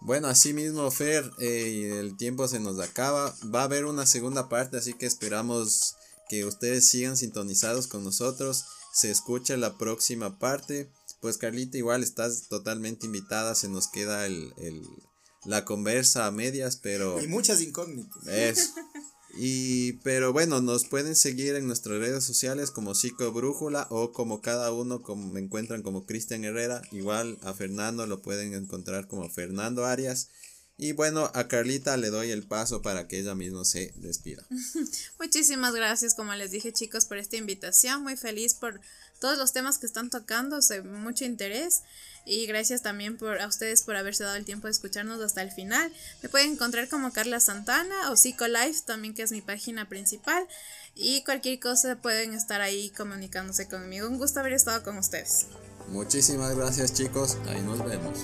Bueno, 0.00 0.28
así 0.28 0.52
mismo, 0.52 0.90
Fer, 0.90 1.30
eh, 1.38 1.98
el 2.00 2.16
tiempo 2.16 2.48
se 2.48 2.60
nos 2.60 2.78
acaba. 2.80 3.34
Va 3.54 3.62
a 3.62 3.64
haber 3.64 3.84
una 3.84 4.06
segunda 4.06 4.48
parte, 4.48 4.76
así 4.76 4.94
que 4.94 5.06
esperamos 5.06 5.96
que 6.28 6.44
ustedes 6.44 6.88
sigan 6.88 7.16
sintonizados 7.16 7.86
con 7.86 8.02
nosotros. 8.04 8.64
Se 8.92 9.10
escucha 9.10 9.56
la 9.56 9.78
próxima 9.78 10.38
parte. 10.38 10.90
Pues 11.20 11.38
Carlita, 11.38 11.78
igual 11.78 12.02
estás 12.02 12.48
totalmente 12.48 13.06
invitada. 13.06 13.54
Se 13.54 13.68
nos 13.68 13.88
queda 13.88 14.26
el, 14.26 14.52
el 14.56 14.82
la 15.44 15.64
conversa 15.64 16.26
a 16.26 16.30
medias, 16.30 16.76
pero... 16.76 17.20
Y 17.20 17.26
muchas 17.26 17.60
incógnitas. 17.60 18.26
Es. 18.26 18.72
Y, 19.34 19.94
pero 20.04 20.32
bueno, 20.32 20.60
nos 20.60 20.84
pueden 20.84 21.16
seguir 21.16 21.54
en 21.54 21.66
nuestras 21.66 21.98
redes 21.98 22.24
sociales 22.24 22.70
como 22.70 22.94
Psico 22.94 23.32
Brújula 23.32 23.86
o 23.90 24.12
como 24.12 24.42
cada 24.42 24.72
uno 24.72 25.02
como 25.02 25.32
me 25.32 25.40
encuentran 25.40 25.82
como 25.82 26.04
Cristian 26.04 26.44
Herrera. 26.44 26.82
Igual 26.92 27.38
a 27.42 27.54
Fernando 27.54 28.06
lo 28.06 28.20
pueden 28.20 28.52
encontrar 28.54 29.06
como 29.06 29.28
Fernando 29.30 29.86
Arias. 29.86 30.28
Y 30.76 30.92
bueno, 30.92 31.30
a 31.34 31.48
Carlita 31.48 31.96
le 31.96 32.10
doy 32.10 32.30
el 32.30 32.46
paso 32.46 32.82
para 32.82 33.06
que 33.06 33.18
ella 33.20 33.34
misma 33.34 33.64
se 33.64 33.92
despida. 33.96 34.44
Muchísimas 35.20 35.74
gracias, 35.74 36.14
como 36.14 36.34
les 36.34 36.50
dije 36.50 36.72
chicos, 36.72 37.06
por 37.06 37.18
esta 37.18 37.36
invitación. 37.36 38.02
Muy 38.02 38.16
feliz 38.16 38.54
por 38.54 38.80
todos 39.22 39.38
los 39.38 39.52
temas 39.52 39.78
que 39.78 39.86
están 39.86 40.10
tocando, 40.10 40.60
sé 40.60 40.82
mucho 40.82 41.24
interés. 41.24 41.82
Y 42.24 42.44
gracias 42.46 42.82
también 42.82 43.16
a 43.40 43.46
ustedes 43.46 43.82
por 43.82 43.94
haberse 43.94 44.24
dado 44.24 44.34
el 44.34 44.44
tiempo 44.44 44.66
de 44.66 44.72
escucharnos 44.72 45.20
hasta 45.20 45.42
el 45.42 45.52
final. 45.52 45.92
Me 46.22 46.28
pueden 46.28 46.52
encontrar 46.52 46.88
como 46.88 47.12
Carla 47.12 47.38
Santana 47.38 48.10
o 48.10 48.16
Psicolife, 48.16 48.80
también 48.84 49.14
que 49.14 49.22
es 49.22 49.30
mi 49.30 49.40
página 49.40 49.88
principal. 49.88 50.44
Y 50.96 51.22
cualquier 51.22 51.60
cosa 51.60 51.94
pueden 51.96 52.34
estar 52.34 52.60
ahí 52.60 52.90
comunicándose 52.90 53.68
conmigo. 53.68 54.08
Un 54.08 54.18
gusto 54.18 54.40
haber 54.40 54.54
estado 54.54 54.82
con 54.82 54.98
ustedes. 54.98 55.46
Muchísimas 55.86 56.56
gracias 56.56 56.92
chicos, 56.92 57.38
ahí 57.46 57.60
nos 57.60 57.84
vemos. 57.84 58.18